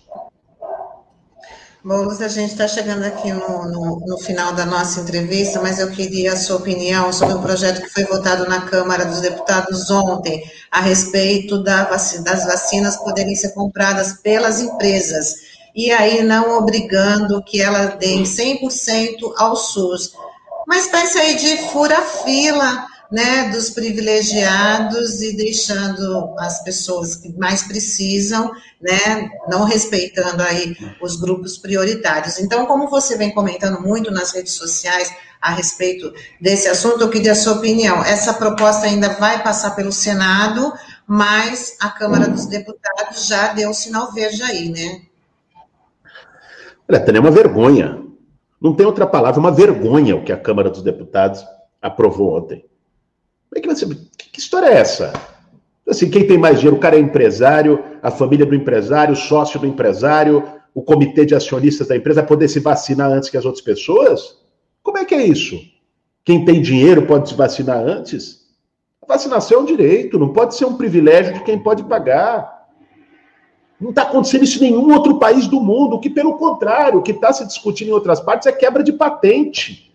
[1.89, 5.89] Bom, a gente está chegando aqui no, no, no, final da nossa entrevista, mas eu
[5.89, 10.43] queria a sua opinião sobre um projeto que foi votado na Câmara dos Deputados ontem,
[10.69, 15.33] a respeito da vacina, das vacinas poderem ser compradas pelas empresas,
[15.75, 20.13] e aí não obrigando que ela dê 100% ao SUS.
[20.67, 28.51] Mas espécie aí de fura-fila, né, dos privilegiados e deixando as pessoas que mais precisam,
[28.79, 32.39] né, não respeitando aí os grupos prioritários.
[32.39, 37.31] Então, como você vem comentando muito nas redes sociais a respeito desse assunto, eu queria
[37.31, 38.03] a sua opinião.
[38.03, 40.71] Essa proposta ainda vai passar pelo Senado,
[41.07, 45.01] mas a Câmara dos Deputados já deu sinal verde aí, né?
[46.87, 48.03] Olha, é uma vergonha.
[48.61, 51.43] Não tem outra palavra, uma vergonha o que a Câmara dos Deputados
[51.81, 52.65] aprovou ontem.
[53.49, 53.85] Como é que você.
[54.31, 55.11] Que história é essa?
[55.87, 56.77] Assim, quem tem mais dinheiro?
[56.77, 60.43] O cara é empresário, a família do empresário, o sócio do empresário,
[60.73, 64.37] o comitê de acionistas da empresa poder se vacinar antes que as outras pessoas?
[64.83, 65.59] Como é que é isso?
[66.23, 68.47] Quem tem dinheiro pode se vacinar antes?
[69.01, 72.67] A vacinação é um direito, não pode ser um privilégio de quem pode pagar.
[73.81, 77.11] Não está acontecendo isso em nenhum outro país do mundo, que, pelo contrário, o que
[77.11, 79.91] está se discutindo em outras partes é quebra de patente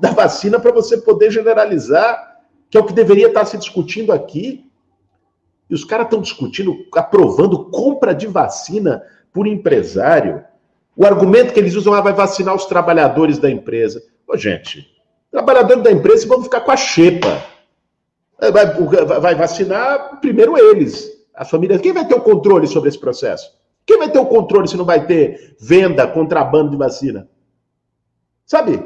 [0.00, 2.29] da vacina para você poder generalizar
[2.70, 4.64] que é o que deveria estar se discutindo aqui.
[5.68, 9.02] E os caras estão discutindo, aprovando compra de vacina
[9.32, 10.44] por empresário.
[10.96, 14.02] O argumento que eles usam é vai vacinar os trabalhadores da empresa.
[14.26, 14.86] Ô, gente,
[15.30, 17.44] trabalhadores da empresa vão ficar com a xepa.
[18.38, 18.66] Vai,
[19.20, 21.78] vai vacinar primeiro eles, a família.
[21.78, 23.50] Quem vai ter o controle sobre esse processo?
[23.84, 27.28] Quem vai ter o controle se não vai ter venda, contrabando de vacina?
[28.46, 28.82] Sabe?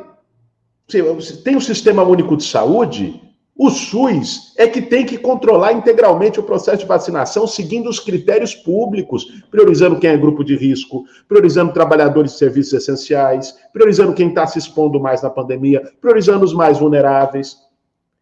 [0.89, 3.21] Tem um sistema único de saúde
[3.57, 8.53] o SUS é que tem que controlar integralmente o processo de vacinação, seguindo os critérios
[8.53, 14.45] públicos, priorizando quem é grupo de risco, priorizando trabalhadores de serviços essenciais, priorizando quem está
[14.45, 17.57] se expondo mais na pandemia, priorizando os mais vulneráveis.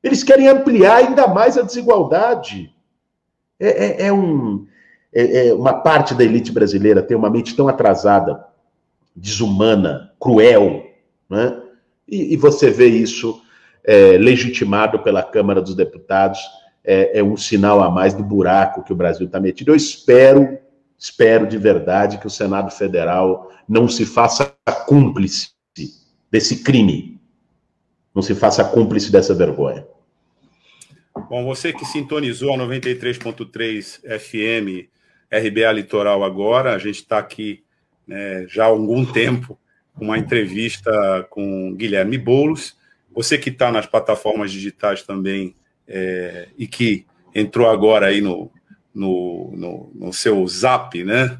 [0.02, 2.70] Eles querem ampliar ainda mais a desigualdade.
[3.58, 4.66] É, é, é um,
[5.14, 8.44] é, é uma parte da elite brasileira tem uma mente tão atrasada,
[9.16, 10.84] desumana, cruel,
[11.30, 11.58] né?
[12.06, 13.41] e, e você vê isso
[13.84, 16.40] é, legitimado pela Câmara dos Deputados,
[16.84, 19.70] é, é, um sinal a mais do buraco que o Brasil está metido.
[19.70, 20.58] Eu espero,
[20.98, 24.54] espero de verdade que o Senado Federal não se faça
[24.86, 25.50] cúmplice
[26.30, 27.20] desse crime,
[28.14, 29.86] não se faça cúmplice dessa vergonha.
[31.28, 34.88] Bom, você que sintonizou a 93.3 FM
[35.30, 37.62] RBA Litoral agora, a gente está aqui
[38.06, 39.58] né, já há algum tempo
[39.94, 42.76] com uma entrevista com Guilherme Boulos,
[43.14, 45.54] você que está nas plataformas digitais também
[45.86, 48.50] é, e que entrou agora aí no,
[48.94, 51.38] no, no, no seu zap, né?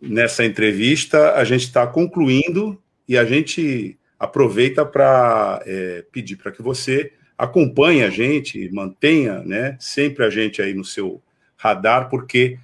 [0.00, 6.62] Nessa entrevista, a gente está concluindo e a gente aproveita para é, pedir para que
[6.62, 11.22] você acompanhe a gente, mantenha né, sempre a gente aí no seu
[11.56, 12.58] radar, porque,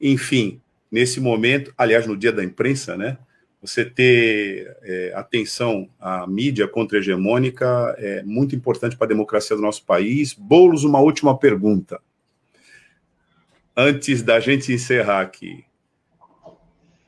[0.00, 0.60] enfim,
[0.90, 3.18] nesse momento, aliás, no dia da imprensa, né?
[3.60, 9.84] Você ter é, atenção à mídia contra-hegemônica é muito importante para a democracia do nosso
[9.84, 10.32] país.
[10.32, 12.00] Boulos, uma última pergunta.
[13.76, 15.64] Antes da gente encerrar aqui.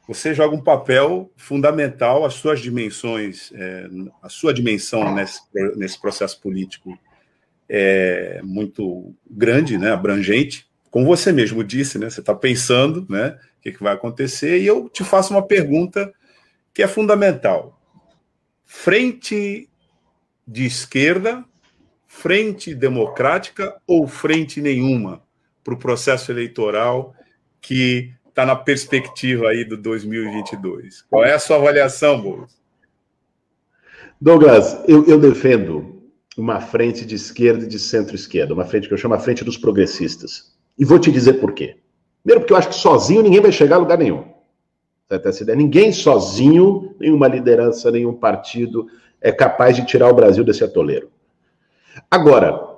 [0.08, 3.86] Você joga um papel fundamental, as suas dimensões, é,
[4.22, 5.40] a sua dimensão nesse,
[5.76, 6.98] nesse processo político
[7.68, 10.66] é muito grande, né, abrangente.
[10.90, 14.66] Como você mesmo disse, né, você está pensando né, o que, que vai acontecer, e
[14.66, 16.10] eu te faço uma pergunta
[16.78, 17.76] que é fundamental.
[18.64, 19.68] Frente
[20.46, 21.44] de esquerda,
[22.06, 25.20] frente democrática ou frente nenhuma
[25.64, 27.16] para o processo eleitoral
[27.60, 31.02] que está na perspectiva aí do 2022.
[31.10, 32.56] Qual é a sua avaliação, Boulos?
[34.20, 36.00] Douglas, eu, eu defendo
[36.36, 39.58] uma frente de esquerda e de centro-esquerda, uma frente que eu chamo a frente dos
[39.58, 40.56] progressistas.
[40.78, 41.78] E vou te dizer por quê.
[42.22, 44.37] Primeiro, porque eu acho que sozinho ninguém vai chegar a lugar nenhum.
[45.10, 45.56] Essa ideia.
[45.56, 48.86] Ninguém sozinho, nenhuma liderança, nenhum partido
[49.20, 51.10] é capaz de tirar o Brasil desse atoleiro.
[52.10, 52.68] Agora,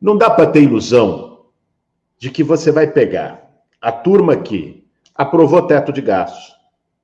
[0.00, 1.44] não dá para ter ilusão
[2.18, 6.54] de que você vai pegar a turma que aprovou teto de gastos,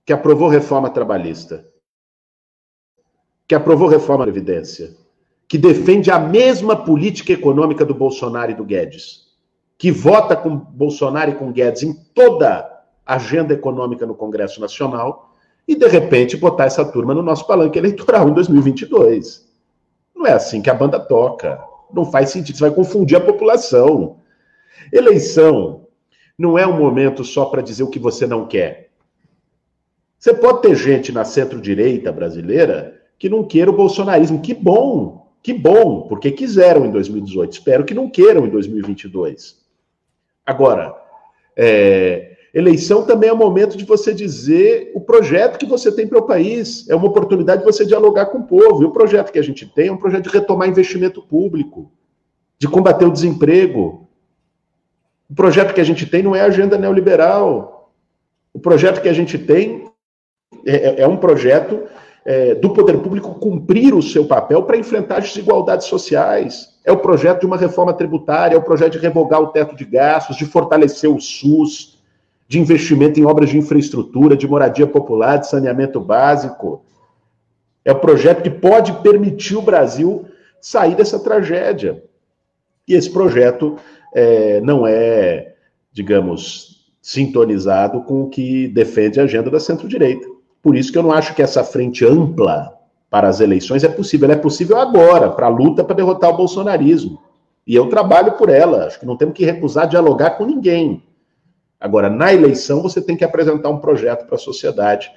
[0.04, 1.66] que aprovou reforma trabalhista,
[3.46, 4.96] que aprovou reforma da Previdência,
[5.46, 9.26] que defende a mesma política econômica do Bolsonaro e do Guedes,
[9.76, 12.69] que vota com Bolsonaro e com Guedes em toda
[13.14, 15.34] agenda econômica no Congresso Nacional
[15.66, 19.48] e, de repente, botar essa turma no nosso palanque eleitoral em 2022.
[20.14, 21.62] Não é assim que a banda toca.
[21.92, 24.18] Não faz sentido, você vai confundir a população.
[24.92, 25.86] Eleição
[26.38, 28.90] não é um momento só para dizer o que você não quer.
[30.18, 34.40] Você pode ter gente na centro-direita brasileira que não queira o bolsonarismo.
[34.40, 37.52] Que bom, que bom, porque quiseram em 2018.
[37.52, 39.58] Espero que não queiram em 2022.
[40.44, 40.94] Agora,
[41.56, 46.18] é, eleição também é um momento de você dizer o projeto que você tem para
[46.18, 46.88] o país.
[46.88, 48.82] É uma oportunidade de você dialogar com o povo.
[48.82, 51.92] E o projeto que a gente tem é um projeto de retomar investimento público,
[52.58, 54.08] de combater o desemprego.
[55.28, 57.92] O projeto que a gente tem não é agenda neoliberal.
[58.52, 59.84] O projeto que a gente tem
[60.66, 61.84] é, é, é um projeto
[62.24, 66.68] é, do poder público cumprir o seu papel para enfrentar as desigualdades sociais.
[66.84, 69.84] É o projeto de uma reforma tributária, é o projeto de revogar o teto de
[69.84, 71.99] gastos, de fortalecer o SUS,
[72.50, 76.84] de investimento em obras de infraestrutura, de moradia popular, de saneamento básico.
[77.84, 80.24] É o projeto que pode permitir o Brasil
[80.60, 82.02] sair dessa tragédia.
[82.88, 83.76] E esse projeto
[84.12, 85.54] é, não é,
[85.92, 90.26] digamos, sintonizado com o que defende a agenda da centro-direita.
[90.60, 92.76] Por isso que eu não acho que essa frente ampla
[93.08, 94.24] para as eleições é possível.
[94.24, 97.22] Ela é possível agora, para a luta para derrotar o bolsonarismo.
[97.64, 98.86] E eu trabalho por ela.
[98.86, 101.00] Acho que não temos que recusar dialogar com ninguém.
[101.80, 105.10] Agora, na eleição, você tem que apresentar um projeto para a sociedade.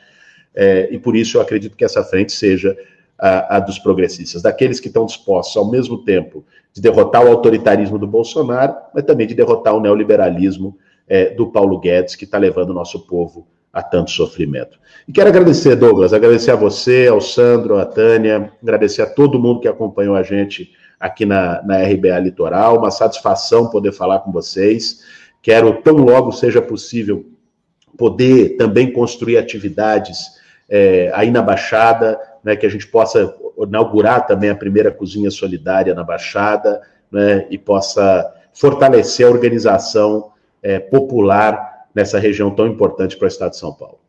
[0.56, 2.78] É, e por isso eu acredito que essa frente seja
[3.20, 7.98] a, a, dos progressistas, daqueles que estão dispostos, ao mesmo tempo, de derrotar o autoritarismo
[8.00, 12.70] do Bolsonaro, mas também de derrotar o neoliberalismo é, do Paulo Guedes, que está levando
[12.70, 14.80] o nosso povo a tanto sofrimento.
[15.08, 19.60] E quero agradecer, Douglas, agradecer a você, ao Sandro, a Tânia, agradecer a todo mundo
[19.60, 25.02] que acompanhou a gente aqui na, na RBA Litoral, uma satisfação poder falar com vocês.
[25.44, 27.26] Quero, tão logo seja possível,
[27.98, 34.50] poder também construir atividades é, aí na Baixada, né, que a gente possa inaugurar também
[34.50, 36.82] a primeira cozinha solidária na Baixada,
[37.12, 40.32] né, e possa fortalecer a organização
[40.62, 44.00] é, popular nessa região tão importante para o estado de São Paulo.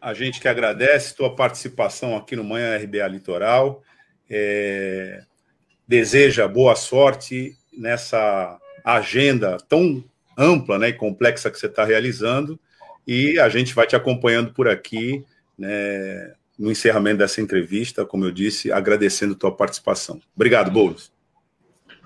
[0.00, 3.80] A gente que agradece tua participação aqui no Manhã RBA Litoral.
[4.28, 5.22] É,
[5.86, 10.04] deseja boa sorte nessa agenda tão
[10.36, 12.58] ampla né, e complexa que você está realizando.
[13.06, 15.24] E a gente vai te acompanhando por aqui
[15.58, 20.20] né, no encerramento dessa entrevista, como eu disse, agradecendo tua participação.
[20.34, 21.12] Obrigado, Boulos.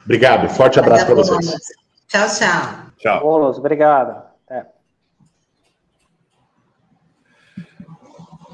[0.05, 1.55] Obrigado, forte abraço para vocês.
[2.09, 2.87] Tchau, tchau.
[2.99, 3.20] Tchau.
[3.20, 4.31] Boulos, obrigado.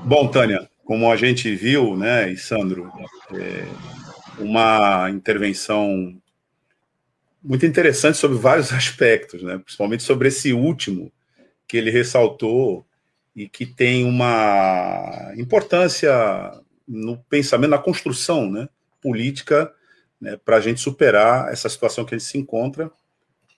[0.06, 2.92] Bom, Tânia, como a gente viu, né, e Sandro,
[3.34, 3.66] é
[4.38, 6.16] uma intervenção
[7.46, 11.12] muito interessante sobre vários aspectos, né, principalmente sobre esse último
[11.68, 12.84] que ele ressaltou
[13.34, 16.12] e que tem uma importância
[16.86, 18.68] no pensamento, na construção né,
[19.00, 19.72] política,
[20.20, 22.90] né, para a gente superar essa situação que a gente se encontra,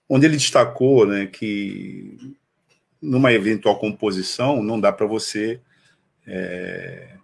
[0.07, 2.37] onde ele destacou né, que
[3.01, 5.61] numa eventual composição não dá para você
[6.27, 7.17] é,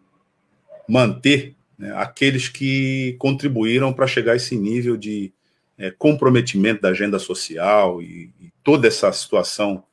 [0.89, 5.34] manter né, aqueles que contribuíram para chegar a esse nível de
[5.79, 9.85] é, comprometimento da agenda social e, e toda essa situação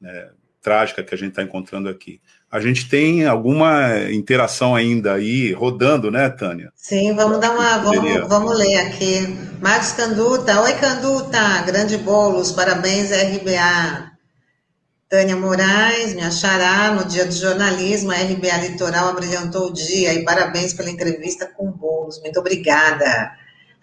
[0.00, 0.30] né,
[0.62, 2.20] trágica que a gente está encontrando aqui.
[2.50, 6.72] A gente tem alguma interação ainda aí rodando, né, Tânia?
[6.74, 7.78] Sim, vamos dar uma.
[7.78, 9.20] Vamos, vamos ler aqui.
[9.60, 10.60] Marcos Canduta.
[10.62, 11.62] Oi, Canduta.
[11.62, 12.50] Grande bolos.
[12.50, 14.10] Parabéns, RBA.
[15.08, 20.24] Tânia Moraes, me achará no dia do jornalismo, a RBA Litoral abrilhantou o dia e
[20.24, 22.20] parabéns pela entrevista com Boulos.
[22.20, 23.32] Muito obrigada.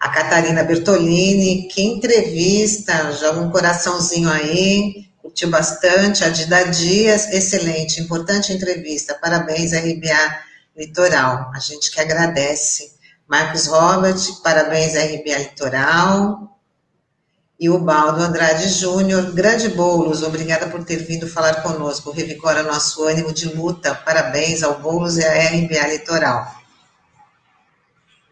[0.00, 6.22] A Catarina Bertolini, que entrevista, joga um coraçãozinho aí, curtiu bastante.
[6.22, 9.14] A Dida Dias, excelente, importante entrevista.
[9.14, 10.38] Parabéns, RBA
[10.76, 11.50] Litoral.
[11.52, 12.92] A gente que agradece.
[13.26, 16.56] Marcos Robert, parabéns, RBA Litoral.
[17.60, 22.12] E o Baldo Andrade Júnior, grande Boulos, obrigada por ter vindo falar conosco.
[22.12, 23.96] Revigora nosso ânimo de luta.
[23.96, 26.54] Parabéns ao Boulos e à RBA Litoral.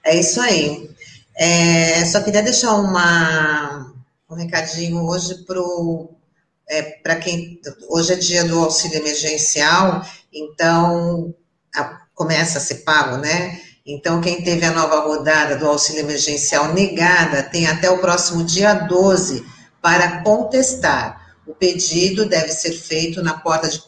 [0.04, 0.95] É isso aí.
[1.38, 3.92] É, só queria deixar uma,
[4.30, 7.60] um recadinho hoje para é, quem.
[7.90, 11.34] Hoje é dia do auxílio emergencial, então
[11.74, 13.60] a, começa a ser pago, né?
[13.86, 18.72] Então, quem teve a nova rodada do auxílio emergencial negada tem até o próximo dia
[18.74, 19.46] 12
[19.80, 21.25] para contestar.
[21.46, 23.80] O pedido deve ser feito na porta de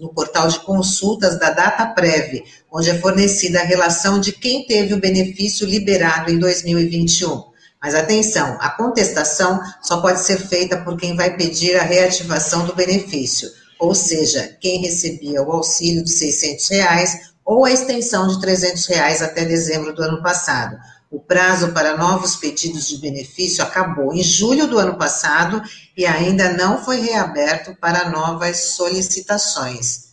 [0.00, 4.92] no portal de consultas da Data Prévia, onde é fornecida a relação de quem teve
[4.92, 7.44] o benefício liberado em 2021.
[7.80, 12.74] Mas atenção, a contestação só pode ser feita por quem vai pedir a reativação do
[12.74, 13.48] benefício,
[13.78, 19.22] ou seja, quem recebia o auxílio de 600 reais ou a extensão de 300 reais
[19.22, 20.76] até dezembro do ano passado.
[21.10, 25.62] O prazo para novos pedidos de benefício acabou em julho do ano passado
[25.96, 30.06] e ainda não foi reaberto para novas solicitações.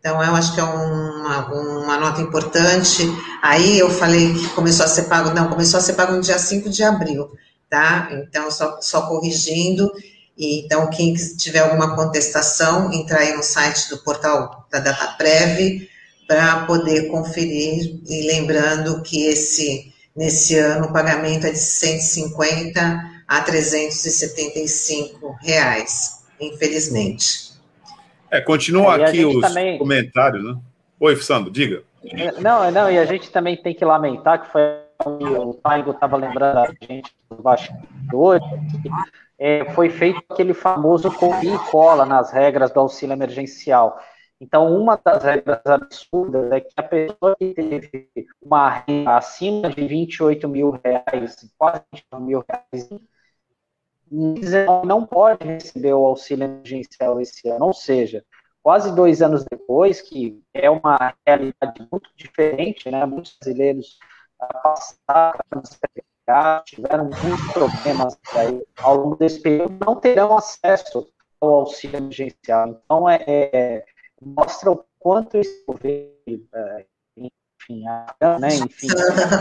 [0.00, 3.02] Então, eu acho que é uma, uma nota importante.
[3.42, 6.38] Aí eu falei que começou a ser pago, não, começou a ser pago no dia
[6.38, 7.28] 5 de abril,
[7.68, 8.08] tá?
[8.12, 9.92] Então, só, só corrigindo.
[10.36, 15.88] E, então, quem tiver alguma contestação, entrar aí no site do portal da DataPrev
[16.28, 18.00] para poder conferir.
[18.08, 19.87] E lembrando que esse,
[20.18, 27.52] nesse ano o pagamento é de 150 a 375 reais, infelizmente.
[28.28, 29.78] É, continuam é, aqui os também...
[29.78, 30.56] comentários, né?
[30.98, 31.84] Oi, Sandro, diga.
[32.40, 34.60] Não, não, e a gente também tem que lamentar que foi
[35.06, 38.42] o Taigo estava lembrando a gente dos bastidores,
[39.38, 44.00] é, foi feito aquele famoso copia e cola nas regras do auxílio emergencial.
[44.40, 48.08] Então, uma das regras absurdas é que a pessoa que teve
[48.40, 52.88] uma renda acima de 28 mil reais, quase 20 mil reais,
[54.84, 57.66] não pode receber o auxílio emergencial esse ano.
[57.66, 58.24] Ou seja,
[58.62, 63.04] quase dois anos depois, que é uma realidade muito diferente, né?
[63.04, 63.98] Muitos brasileiros
[64.62, 65.40] passaram
[66.64, 71.08] tiveram muitos problemas aí, ao longo desse período, não terão acesso
[71.40, 72.68] ao auxílio emergencial.
[72.84, 73.84] Então, é, é
[74.20, 76.84] mostra o quanto isso veio, é,
[77.16, 77.84] enfim,
[78.40, 78.88] né, enfim,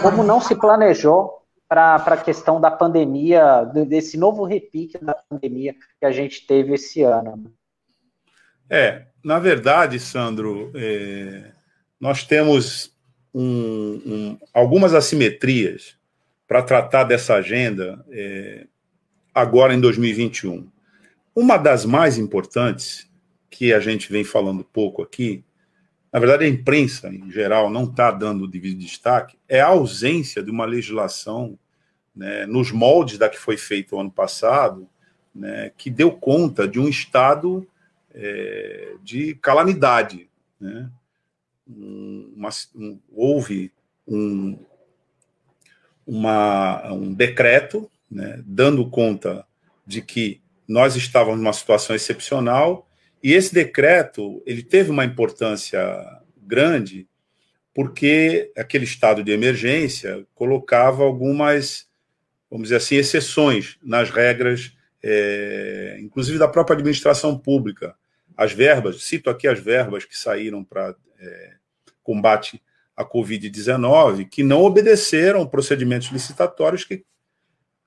[0.02, 6.06] como não se planejou para a questão da pandemia, desse novo repique da pandemia que
[6.06, 7.52] a gente teve esse ano.
[8.70, 11.52] É, na verdade, Sandro, é,
[12.00, 12.96] nós temos
[13.34, 15.98] um, um, algumas assimetrias
[16.48, 18.66] para tratar dessa agenda é,
[19.34, 20.70] agora em 2021.
[21.36, 23.07] Uma das mais importantes,
[23.50, 25.44] que a gente vem falando pouco aqui,
[26.12, 30.52] na verdade a imprensa em geral não está dando devido destaque, é a ausência de
[30.52, 31.58] uma legislação
[32.16, 34.90] né, nos moldes da que foi feita o ano passado,
[35.34, 37.68] né, que deu conta de um estado
[38.14, 40.28] é, de calamidade.
[40.60, 40.90] Né?
[41.70, 43.72] Um, uma, um, houve
[44.08, 44.58] um,
[46.06, 49.46] uma, um decreto né, dando conta
[49.86, 52.87] de que nós estávamos numa situação excepcional
[53.24, 55.80] e esse decreto ele teve uma importância
[56.38, 57.08] grande
[57.74, 61.88] porque aquele estado de emergência colocava algumas,
[62.50, 67.96] vamos dizer assim, exceções nas regras, é, inclusive da própria administração pública.
[68.36, 71.54] As verbas, cito aqui as verbas que saíram para é,
[72.02, 72.64] combate
[72.96, 77.06] a Covid-19 que não obedeceram procedimentos licitatórios que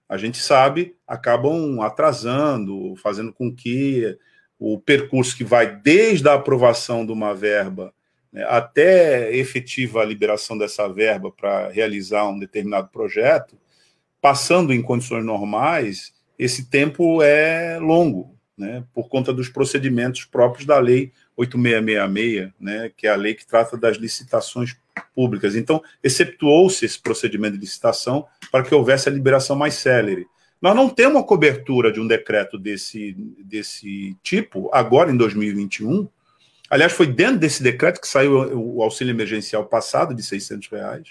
[0.08, 4.16] a gente sabe acabam atrasando, fazendo com que
[4.60, 7.94] o percurso que vai desde a aprovação de uma verba
[8.30, 13.58] né, até efetiva liberação dessa verba para realizar um determinado projeto,
[14.20, 20.78] passando em condições normais, esse tempo é longo, né, por conta dos procedimentos próprios da
[20.78, 24.76] lei 8666, né, que é a lei que trata das licitações
[25.14, 25.56] públicas.
[25.56, 30.26] Então, exceptuou-se esse procedimento de licitação para que houvesse a liberação mais célere.
[30.60, 36.06] Nós não temos uma cobertura de um decreto desse, desse tipo agora em 2021.
[36.68, 41.08] Aliás, foi dentro desse decreto que saiu o auxílio emergencial passado de 600 reais.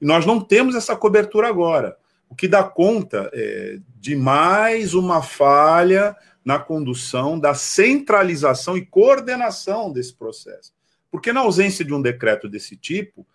[0.00, 1.96] E nós não temos essa cobertura agora,
[2.28, 9.92] o que dá conta é, de mais uma falha na condução da centralização e coordenação
[9.92, 10.72] desse processo.
[11.10, 13.26] Porque, na ausência de um decreto desse tipo,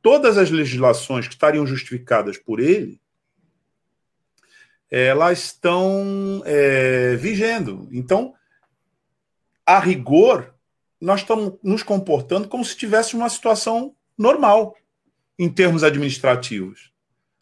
[0.00, 3.00] todas as legislações que estariam justificadas por ele,
[4.92, 7.88] elas estão é, vigendo.
[7.90, 8.34] Então,
[9.64, 10.54] a rigor,
[11.00, 14.76] nós estamos nos comportando como se tivesse uma situação normal
[15.38, 16.92] em termos administrativos.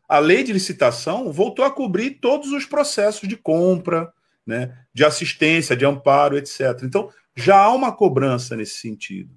[0.09, 4.13] A lei de licitação voltou a cobrir todos os processos de compra,
[4.47, 6.83] né, de assistência, de amparo, etc.
[6.85, 9.37] Então, já há uma cobrança nesse sentido.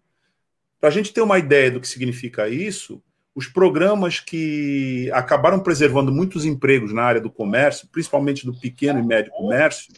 [0.79, 3.01] Para a gente ter uma ideia do que significa isso,
[3.35, 9.03] os programas que acabaram preservando muitos empregos na área do comércio, principalmente do pequeno e
[9.03, 9.91] médio comércio,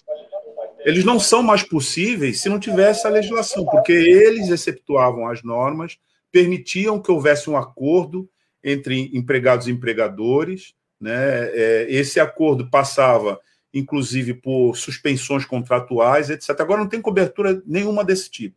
[0.86, 5.98] eles não são mais possíveis se não tivesse a legislação, porque eles exceptuavam as normas,
[6.32, 8.30] permitiam que houvesse um acordo
[8.64, 11.50] entre empregados e empregadores, né?
[11.54, 13.40] É, esse acordo passava
[13.76, 16.52] inclusive por suspensões contratuais, etc.
[16.62, 18.56] Agora não tem cobertura nenhuma desse tipo.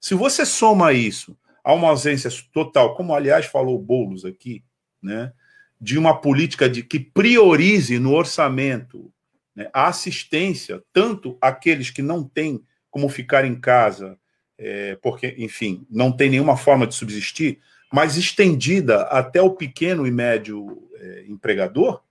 [0.00, 1.36] Se você soma isso
[1.70, 4.64] a uma ausência total, como aliás falou Boulos aqui,
[5.00, 5.32] né,
[5.80, 9.12] de uma política de que priorize no orçamento
[9.54, 14.18] né, a assistência, tanto aqueles que não têm como ficar em casa,
[14.58, 17.60] é, porque, enfim, não tem nenhuma forma de subsistir,
[17.92, 22.02] mas estendida até o pequeno e médio é, empregador,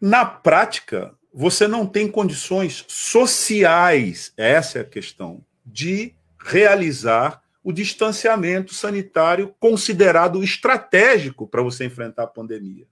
[0.00, 8.74] na prática, você não tem condições sociais, essa é a questão, de realizar o distanciamento
[8.74, 12.86] sanitário considerado estratégico para você enfrentar a pandemia.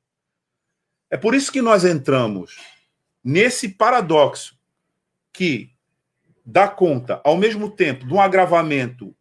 [1.11, 2.57] É por isso que nós entramos
[3.23, 4.59] nesse paradoxo
[5.31, 5.71] que
[6.45, 9.15] dá conta, ao mesmo tempo, de um agravamento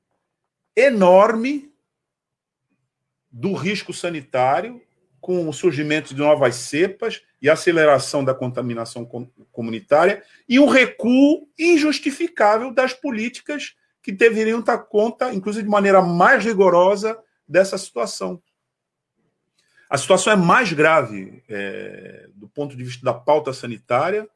[0.74, 1.70] enorme
[3.30, 4.82] do risco sanitário,
[5.20, 9.06] com o surgimento de novas cepas e aceleração da contaminação
[9.52, 16.44] comunitária, e um recuo injustificável das políticas que deveriam dar conta, inclusive de maneira mais
[16.44, 17.18] rigorosa,
[17.48, 18.42] dessa situação.
[19.90, 24.28] A situação é mais grave é, do ponto de vista da pauta sanitária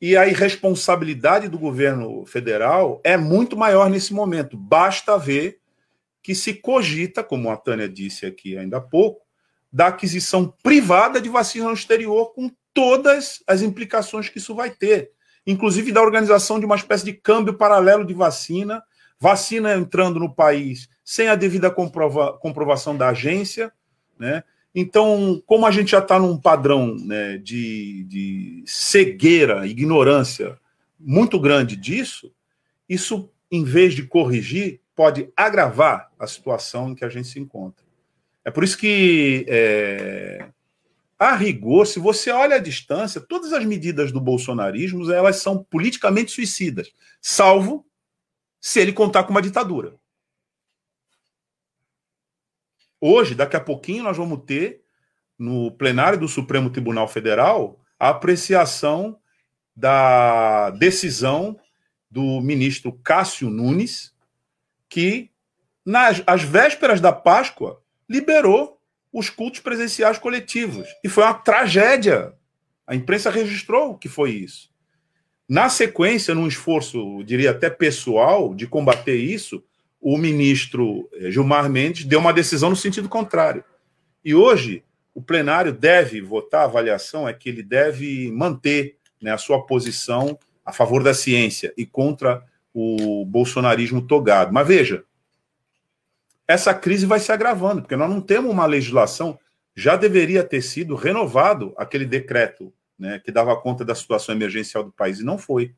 [0.00, 4.56] e a irresponsabilidade do governo federal é muito maior nesse momento.
[4.56, 5.60] Basta ver
[6.22, 9.24] que se cogita, como a Tânia disse aqui ainda há pouco,
[9.72, 15.12] da aquisição privada de vacina no exterior, com todas as implicações que isso vai ter
[15.46, 18.82] inclusive da organização de uma espécie de câmbio paralelo de vacina,
[19.18, 23.72] vacina entrando no país sem a devida comprova comprovação da agência,
[24.18, 24.42] né?
[24.74, 30.58] Então, como a gente já está num padrão né, de, de cegueira, ignorância
[31.00, 32.30] muito grande disso,
[32.86, 37.86] isso, em vez de corrigir, pode agravar a situação em que a gente se encontra.
[38.44, 40.46] É por isso que é,
[41.18, 46.30] a rigor, se você olha à distância, todas as medidas do bolsonarismo elas são politicamente
[46.30, 47.86] suicidas, salvo
[48.60, 49.94] se ele contar com uma ditadura.
[53.00, 54.82] Hoje, daqui a pouquinho, nós vamos ter
[55.38, 59.18] no plenário do Supremo Tribunal Federal a apreciação
[59.74, 61.58] da decisão
[62.10, 64.14] do ministro Cássio Nunes,
[64.88, 65.30] que,
[65.84, 68.75] nas às vésperas da Páscoa, liberou
[69.16, 70.86] os cultos presenciais coletivos.
[71.02, 72.34] E foi uma tragédia.
[72.86, 74.68] A imprensa registrou que foi isso.
[75.48, 79.64] Na sequência, num esforço, diria até pessoal, de combater isso,
[79.98, 83.64] o ministro eh, Gilmar Mendes deu uma decisão no sentido contrário.
[84.22, 84.84] E hoje,
[85.14, 90.38] o plenário deve votar, a avaliação é que ele deve manter né, a sua posição
[90.62, 92.44] a favor da ciência e contra
[92.74, 94.52] o bolsonarismo togado.
[94.52, 95.04] Mas veja,
[96.48, 99.38] essa crise vai se agravando, porque nós não temos uma legislação.
[99.74, 104.92] Já deveria ter sido renovado aquele decreto né, que dava conta da situação emergencial do
[104.92, 105.74] país, e não foi.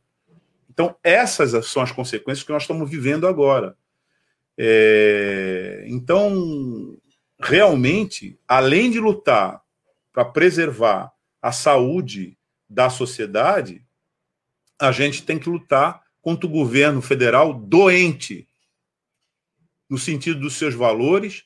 [0.70, 3.77] Então, essas são as consequências que nós estamos vivendo agora.
[4.57, 6.97] É, então,
[7.40, 9.62] realmente, além de lutar
[10.12, 12.36] para preservar a saúde
[12.69, 13.85] da sociedade,
[14.81, 18.48] a gente tem que lutar contra o governo federal doente,
[19.89, 21.44] no sentido dos seus valores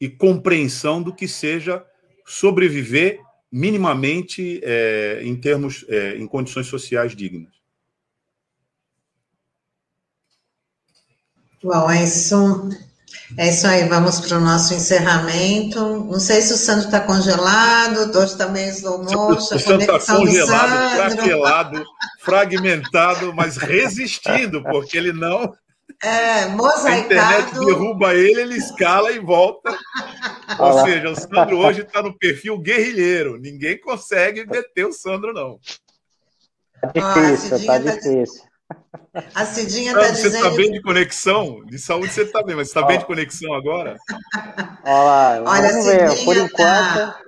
[0.00, 1.84] e compreensão do que seja
[2.26, 7.52] sobreviver minimamente é, em termos, é, em condições sociais dignas.
[11.62, 12.68] Bom, é isso,
[13.36, 13.88] é isso aí.
[13.88, 15.78] Vamos para o nosso encerramento.
[16.04, 19.54] Não sei se o Sandro está congelado, hoje está meio slow motion.
[19.54, 21.84] O Sandro está congelado, craquelado,
[22.20, 25.54] fragmentado, mas resistindo, porque ele não
[26.02, 26.88] é, mosaicado.
[26.88, 29.70] A internet derruba ele, ele escala e volta.
[30.58, 33.38] Ou seja, o Sandro hoje está no perfil guerrilheiro.
[33.38, 35.58] Ninguém consegue deter o Sandro, não.
[36.80, 38.42] Tá difícil, tá, tá difícil.
[39.34, 40.32] A Cidinha está dizendo...
[40.32, 41.64] Você está bem de conexão?
[41.66, 43.96] De saúde você está bem, mas você está bem de conexão agora?
[44.84, 46.24] Olha, Olha vamos ver.
[46.24, 46.96] Por tá enquanto...
[46.96, 47.20] Tá...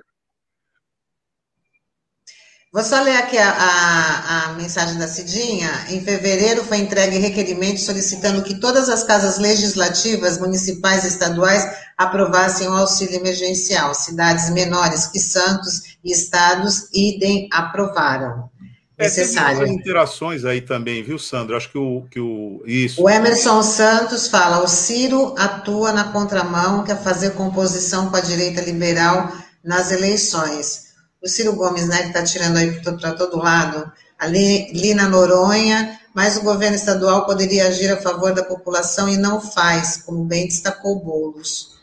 [2.75, 5.71] Vou só ler aqui a, a, a, mensagem da Cidinha.
[5.87, 11.65] Em fevereiro foi entregue requerimento solicitando que todas as casas legislativas, municipais e estaduais
[11.97, 13.93] aprovassem o auxílio emergencial.
[13.93, 18.49] Cidades menores que Santos e estados, idem, aprovaram.
[18.97, 19.65] É, Necessário.
[19.67, 21.55] Interações aí também, viu, Sandro?
[21.55, 22.61] Acho que o, que o.
[22.65, 23.01] Isso.
[23.01, 28.59] O Emerson Santos fala: o Ciro atua na contramão, quer fazer composição com a direita
[28.59, 29.31] liberal
[29.63, 30.84] nas eleições
[31.25, 35.99] o Ciro Gomes, né, que está tirando aí para todo lado, ali, ali na Noronha,
[36.13, 40.47] mas o governo estadual poderia agir a favor da população e não faz, como bem
[40.47, 41.73] destacou Boulos.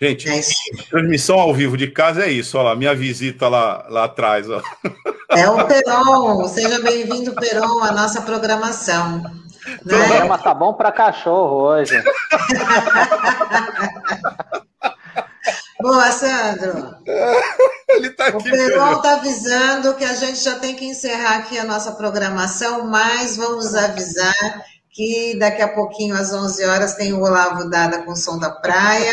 [0.00, 0.40] Gente, é
[0.88, 4.48] transmissão ao vivo de casa é isso, olha lá, minha visita lá, lá atrás.
[4.48, 4.62] Ó.
[5.30, 9.24] É o Peron, seja bem-vindo, Peron, à nossa programação.
[9.84, 10.06] O né?
[10.06, 11.92] programa tá bom para cachorro hoje.
[15.80, 16.96] Boa, Sandro.
[17.88, 18.36] Ele tá aqui.
[18.36, 22.86] O Peron está avisando que a gente já tem que encerrar aqui a nossa programação,
[22.86, 28.12] mas vamos avisar que daqui a pouquinho, às 11 horas, tem o Olavo Dada com
[28.12, 29.12] o Som da Praia.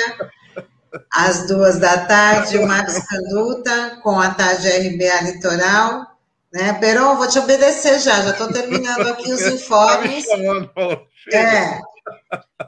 [1.12, 6.08] às duas da tarde, o Marcos Canduta, com a tarde RBA Litoral.
[6.52, 6.74] Né?
[6.74, 10.26] Peron, vou te obedecer já, já estou terminando aqui os informes.
[11.32, 11.80] É.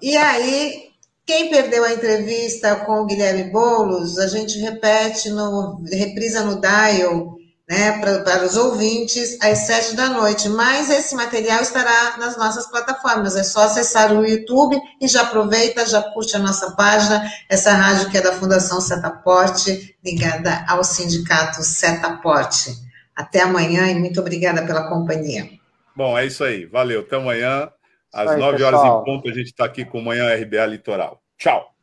[0.01, 0.91] E aí,
[1.27, 7.35] quem perdeu a entrevista com o Guilherme Boulos, a gente repete, no, reprisa no dial,
[7.69, 10.47] né, para, para os ouvintes, às sete da noite.
[10.47, 13.35] Mas esse material estará nas nossas plataformas.
[13.35, 18.09] É só acessar o YouTube e já aproveita, já curte a nossa página, essa rádio
[18.09, 22.71] que é da Fundação Setaporte, ligada ao Sindicato Setaporte.
[23.13, 25.49] Até amanhã e muito obrigada pela companhia.
[25.93, 26.65] Bom, é isso aí.
[26.65, 27.01] Valeu.
[27.01, 27.69] Até amanhã.
[28.13, 31.21] Às aí, 9 horas em ponto, a gente está aqui com Manhã RBA Litoral.
[31.37, 31.73] Tchau.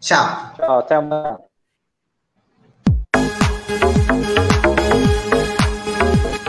[0.00, 0.52] Tchau.
[0.56, 1.38] Tchau, até amanhã.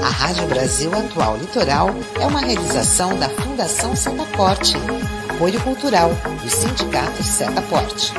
[0.01, 1.89] A Rádio Brasil Atual Litoral
[2.19, 4.75] é uma realização da Fundação Setaporte,
[5.29, 6.09] apoio cultural
[6.41, 8.13] do Sindicato Setaporte.